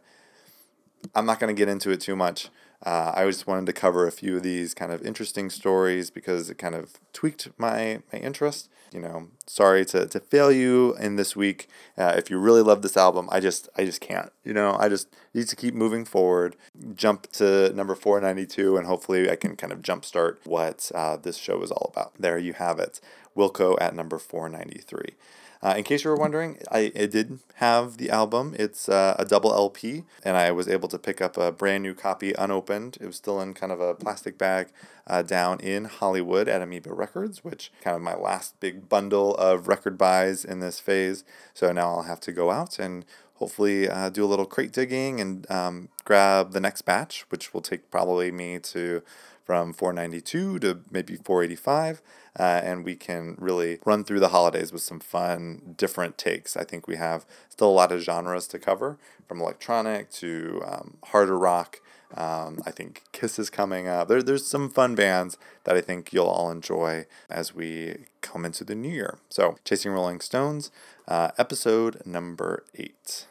I'm 1.15 1.25
not 1.25 1.39
going 1.39 1.53
to 1.53 1.57
get 1.57 1.69
into 1.69 1.91
it 1.91 2.01
too 2.01 2.15
much. 2.15 2.49
Uh, 2.85 3.11
I 3.13 3.25
just 3.25 3.45
wanted 3.45 3.65
to 3.65 3.73
cover 3.73 4.07
a 4.07 4.11
few 4.11 4.37
of 4.37 4.43
these 4.43 4.73
kind 4.73 4.91
of 4.91 5.05
interesting 5.05 5.49
stories 5.49 6.09
because 6.09 6.49
it 6.49 6.57
kind 6.57 6.75
of 6.75 6.93
tweaked 7.11 7.49
my, 7.57 8.01
my 8.13 8.19
interest. 8.19 8.69
You 8.93 9.01
know, 9.01 9.27
sorry 9.45 9.85
to, 9.85 10.07
to 10.07 10.19
fail 10.19 10.51
you 10.51 10.95
in 10.95 11.15
this 11.15 11.35
week. 11.35 11.67
Uh, 11.95 12.15
if 12.17 12.31
you 12.31 12.39
really 12.39 12.63
love 12.63 12.81
this 12.81 12.97
album, 12.97 13.29
I 13.31 13.39
just 13.39 13.69
I 13.77 13.85
just 13.85 14.01
can't. 14.01 14.31
You 14.43 14.53
know, 14.53 14.77
I 14.79 14.89
just 14.89 15.13
need 15.33 15.47
to 15.49 15.55
keep 15.55 15.75
moving 15.75 16.05
forward. 16.05 16.55
Jump 16.95 17.31
to 17.33 17.71
number 17.73 17.93
four 17.93 18.19
ninety 18.19 18.47
two, 18.47 18.77
and 18.77 18.87
hopefully 18.87 19.29
I 19.29 19.35
can 19.35 19.55
kind 19.55 19.71
of 19.71 19.83
jumpstart 19.83 20.37
what 20.43 20.91
uh, 20.95 21.17
this 21.17 21.37
show 21.37 21.61
is 21.61 21.69
all 21.69 21.91
about. 21.93 22.13
There 22.17 22.39
you 22.39 22.53
have 22.53 22.79
it, 22.79 22.99
Wilco 23.37 23.77
at 23.79 23.93
number 23.93 24.17
four 24.17 24.49
ninety 24.49 24.79
three. 24.79 25.13
Uh, 25.61 25.75
in 25.77 25.83
case 25.83 26.03
you 26.05 26.09
were 26.09 26.15
wondering, 26.15 26.57
I, 26.71 26.91
I 26.97 27.05
did 27.05 27.39
have 27.55 27.97
the 27.97 28.09
album. 28.09 28.55
It's 28.57 28.87
uh, 28.87 29.15
a 29.19 29.25
double 29.25 29.51
LP, 29.53 30.03
and 30.23 30.37
I 30.37 30.51
was 30.51 30.69
able 30.69 30.87
to 30.87 30.97
pick 30.97 31.19
up 31.19 31.37
a 31.37 31.51
brand 31.51 31.83
new 31.83 31.93
copy 31.93 32.33
unopened. 32.33 32.97
It 33.01 33.05
was 33.05 33.17
still 33.17 33.41
in 33.41 33.53
kind 33.53 33.71
of 33.71 33.81
a 33.81 33.93
plastic 33.93 34.37
bag 34.37 34.69
uh, 35.05 35.21
down 35.21 35.59
in 35.59 35.85
Hollywood 35.85 36.47
at 36.47 36.61
Amoeba 36.61 36.93
Records, 36.93 37.43
which 37.43 37.73
kind 37.81 37.95
of 37.95 38.01
my 38.01 38.15
last 38.15 38.57
big 38.61 38.87
bundle 38.87 39.35
of 39.35 39.67
record 39.67 39.97
buys 39.97 40.45
in 40.45 40.61
this 40.61 40.79
phase. 40.79 41.25
So 41.53 41.73
now 41.73 41.89
I'll 41.89 42.03
have 42.03 42.21
to 42.21 42.31
go 42.31 42.51
out 42.51 42.79
and 42.79 43.05
hopefully 43.35 43.89
uh, 43.89 44.09
do 44.09 44.23
a 44.23 44.27
little 44.27 44.45
crate 44.45 44.71
digging 44.71 45.19
and 45.19 45.49
um, 45.51 45.89
grab 46.05 46.53
the 46.53 46.61
next 46.61 46.83
batch, 46.83 47.25
which 47.29 47.53
will 47.53 47.61
take 47.61 47.91
probably 47.91 48.31
me 48.31 48.59
to 48.59 49.01
from 49.43 49.73
492 49.73 50.59
to 50.59 50.79
maybe 50.91 51.15
485 51.15 52.03
uh, 52.39 52.61
and 52.63 52.85
we 52.85 52.95
can 52.95 53.35
really 53.37 53.79
run 53.85 54.03
through 54.03 54.19
the 54.19 54.29
holidays 54.29 54.71
with 54.71 54.81
some 54.81 54.99
fun 54.99 55.75
different 55.77 56.17
takes 56.17 56.55
i 56.57 56.63
think 56.63 56.87
we 56.87 56.95
have 56.95 57.25
still 57.49 57.69
a 57.69 57.71
lot 57.71 57.91
of 57.91 58.01
genres 58.01 58.47
to 58.47 58.57
cover 58.57 58.97
from 59.27 59.41
electronic 59.41 60.09
to 60.09 60.61
um, 60.65 60.97
harder 61.03 61.37
rock 61.37 61.79
um, 62.15 62.61
I 62.65 62.71
think 62.71 63.03
Kiss 63.11 63.37
is 63.37 63.49
coming 63.49 63.87
up. 63.87 64.07
There, 64.07 64.23
there's 64.23 64.47
some 64.47 64.69
fun 64.69 64.95
bands 64.95 65.37
that 65.63 65.75
I 65.75 65.81
think 65.81 66.11
you'll 66.11 66.25
all 66.25 66.49
enjoy 66.49 67.05
as 67.29 67.53
we 67.53 68.05
come 68.21 68.45
into 68.45 68.63
the 68.63 68.75
new 68.75 68.89
year. 68.89 69.19
So, 69.29 69.57
Chasing 69.63 69.91
Rolling 69.91 70.19
Stones, 70.19 70.71
uh, 71.07 71.31
episode 71.37 72.01
number 72.05 72.63
eight. 72.75 73.27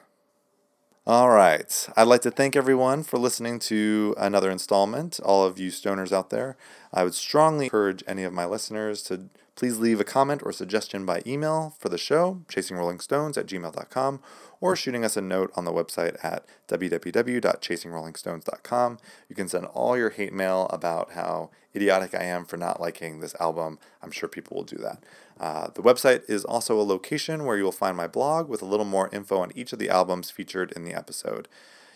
All 1.08 1.30
right. 1.30 1.88
I'd 1.96 2.06
like 2.06 2.20
to 2.22 2.30
thank 2.30 2.54
everyone 2.54 3.02
for 3.02 3.18
listening 3.18 3.58
to 3.60 4.14
another 4.18 4.50
installment. 4.50 5.18
All 5.20 5.42
of 5.44 5.58
you 5.58 5.70
stoners 5.70 6.12
out 6.12 6.28
there, 6.28 6.56
I 6.92 7.02
would 7.02 7.14
strongly 7.14 7.64
encourage 7.66 8.04
any 8.06 8.24
of 8.24 8.34
my 8.34 8.44
listeners 8.44 9.02
to 9.04 9.30
please 9.58 9.78
leave 9.80 9.98
a 9.98 10.04
comment 10.04 10.40
or 10.44 10.52
suggestion 10.52 11.04
by 11.04 11.20
email 11.26 11.74
for 11.80 11.88
the 11.88 11.98
show, 11.98 12.42
chasingrollingstones 12.46 13.36
at 13.36 13.46
gmail.com, 13.46 14.20
or 14.60 14.76
shooting 14.76 15.04
us 15.04 15.16
a 15.16 15.20
note 15.20 15.50
on 15.56 15.64
the 15.64 15.72
website 15.72 16.16
at 16.24 16.46
www.chasingrollingstones.com. 16.68 18.98
You 19.28 19.34
can 19.34 19.48
send 19.48 19.66
all 19.66 19.98
your 19.98 20.10
hate 20.10 20.32
mail 20.32 20.68
about 20.70 21.14
how 21.14 21.50
idiotic 21.74 22.14
I 22.14 22.22
am 22.22 22.44
for 22.44 22.56
not 22.56 22.80
liking 22.80 23.18
this 23.18 23.34
album. 23.40 23.80
I'm 24.00 24.12
sure 24.12 24.28
people 24.28 24.58
will 24.58 24.62
do 24.62 24.76
that. 24.76 25.02
Uh, 25.40 25.70
the 25.74 25.82
website 25.82 26.22
is 26.28 26.44
also 26.44 26.80
a 26.80 26.82
location 26.82 27.44
where 27.44 27.56
you 27.56 27.64
will 27.64 27.72
find 27.72 27.96
my 27.96 28.06
blog 28.06 28.48
with 28.48 28.62
a 28.62 28.66
little 28.66 28.86
more 28.86 29.10
info 29.12 29.38
on 29.38 29.50
each 29.56 29.72
of 29.72 29.80
the 29.80 29.90
albums 29.90 30.30
featured 30.30 30.70
in 30.76 30.84
the 30.84 30.94
episode. 30.94 31.48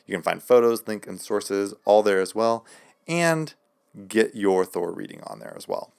You 0.04 0.16
can 0.16 0.22
find 0.22 0.42
photos, 0.42 0.88
link, 0.88 1.06
and 1.06 1.20
sources 1.20 1.74
all 1.84 2.02
there 2.02 2.20
as 2.20 2.34
well, 2.34 2.66
and 3.06 3.54
get 4.08 4.34
your 4.34 4.64
Thor 4.64 4.92
reading 4.92 5.20
on 5.28 5.38
there 5.38 5.54
as 5.56 5.68
well. 5.68 5.92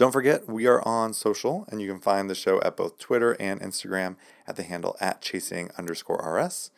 Don't 0.00 0.12
forget, 0.12 0.48
we 0.48 0.66
are 0.66 0.80
on 0.88 1.12
social, 1.12 1.66
and 1.68 1.82
you 1.82 1.86
can 1.86 2.00
find 2.00 2.30
the 2.30 2.34
show 2.34 2.58
at 2.62 2.74
both 2.74 2.96
Twitter 2.96 3.36
and 3.38 3.60
Instagram 3.60 4.16
at 4.46 4.56
the 4.56 4.62
handle 4.62 4.96
at 4.98 5.20
chasing 5.20 5.70
underscore 5.76 6.16
RS. 6.16 6.70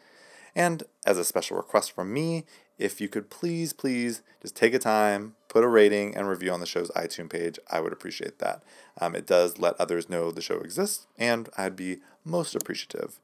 And 0.56 0.82
as 1.06 1.18
a 1.18 1.24
special 1.24 1.56
request 1.56 1.92
from 1.92 2.12
me, 2.12 2.46
if 2.78 3.00
you 3.00 3.08
could 3.08 3.30
please, 3.30 3.72
please 3.72 4.22
just 4.40 4.56
take 4.56 4.74
a 4.74 4.78
time, 4.80 5.36
put 5.46 5.62
a 5.62 5.68
rating 5.68 6.16
and 6.16 6.28
review 6.28 6.50
on 6.50 6.58
the 6.58 6.66
show's 6.66 6.90
iTunes 6.96 7.30
page, 7.30 7.60
I 7.70 7.78
would 7.78 7.92
appreciate 7.92 8.40
that. 8.40 8.64
Um, 9.00 9.14
it 9.14 9.28
does 9.28 9.56
let 9.56 9.80
others 9.80 10.08
know 10.08 10.32
the 10.32 10.42
show 10.42 10.56
exists, 10.56 11.06
and 11.16 11.48
I'd 11.56 11.76
be 11.76 11.98
most 12.24 12.56
appreciative. 12.56 13.20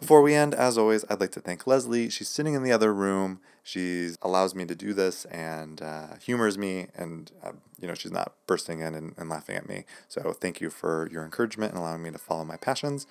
Before 0.00 0.22
we 0.22 0.34
end, 0.34 0.54
as 0.54 0.78
always, 0.78 1.04
I'd 1.10 1.20
like 1.20 1.32
to 1.32 1.40
thank 1.40 1.66
Leslie. 1.66 2.08
She's 2.08 2.28
sitting 2.28 2.54
in 2.54 2.62
the 2.62 2.72
other 2.72 2.92
room. 2.92 3.40
She 3.62 4.12
allows 4.22 4.54
me 4.54 4.64
to 4.64 4.74
do 4.74 4.94
this 4.94 5.26
and 5.26 5.82
uh, 5.82 6.16
humors 6.16 6.56
me, 6.56 6.86
and 6.96 7.30
uh, 7.44 7.52
you 7.78 7.86
know 7.86 7.92
she's 7.92 8.10
not 8.10 8.32
bursting 8.46 8.80
in 8.80 8.94
and, 8.94 9.12
and 9.18 9.28
laughing 9.28 9.56
at 9.56 9.68
me. 9.68 9.84
So 10.08 10.32
thank 10.32 10.58
you 10.62 10.70
for 10.70 11.06
your 11.12 11.22
encouragement 11.22 11.72
and 11.72 11.80
allowing 11.80 12.02
me 12.02 12.10
to 12.12 12.18
follow 12.18 12.46
my 12.46 12.56
passions. 12.56 13.06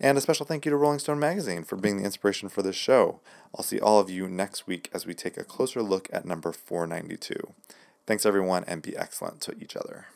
And 0.00 0.16
a 0.16 0.22
special 0.22 0.46
thank 0.46 0.64
you 0.64 0.70
to 0.70 0.76
Rolling 0.76 0.98
Stone 0.98 1.18
Magazine 1.18 1.62
for 1.62 1.76
being 1.76 1.98
the 1.98 2.04
inspiration 2.04 2.48
for 2.48 2.62
this 2.62 2.76
show. 2.76 3.20
I'll 3.54 3.62
see 3.64 3.78
all 3.78 4.00
of 4.00 4.08
you 4.08 4.28
next 4.28 4.66
week 4.66 4.88
as 4.94 5.04
we 5.04 5.12
take 5.12 5.36
a 5.36 5.44
closer 5.44 5.82
look 5.82 6.08
at 6.10 6.24
number 6.24 6.52
492. 6.52 7.52
Thanks, 8.06 8.24
everyone, 8.24 8.64
and 8.66 8.80
be 8.80 8.96
excellent 8.96 9.42
to 9.42 9.54
each 9.60 9.76
other. 9.76 10.06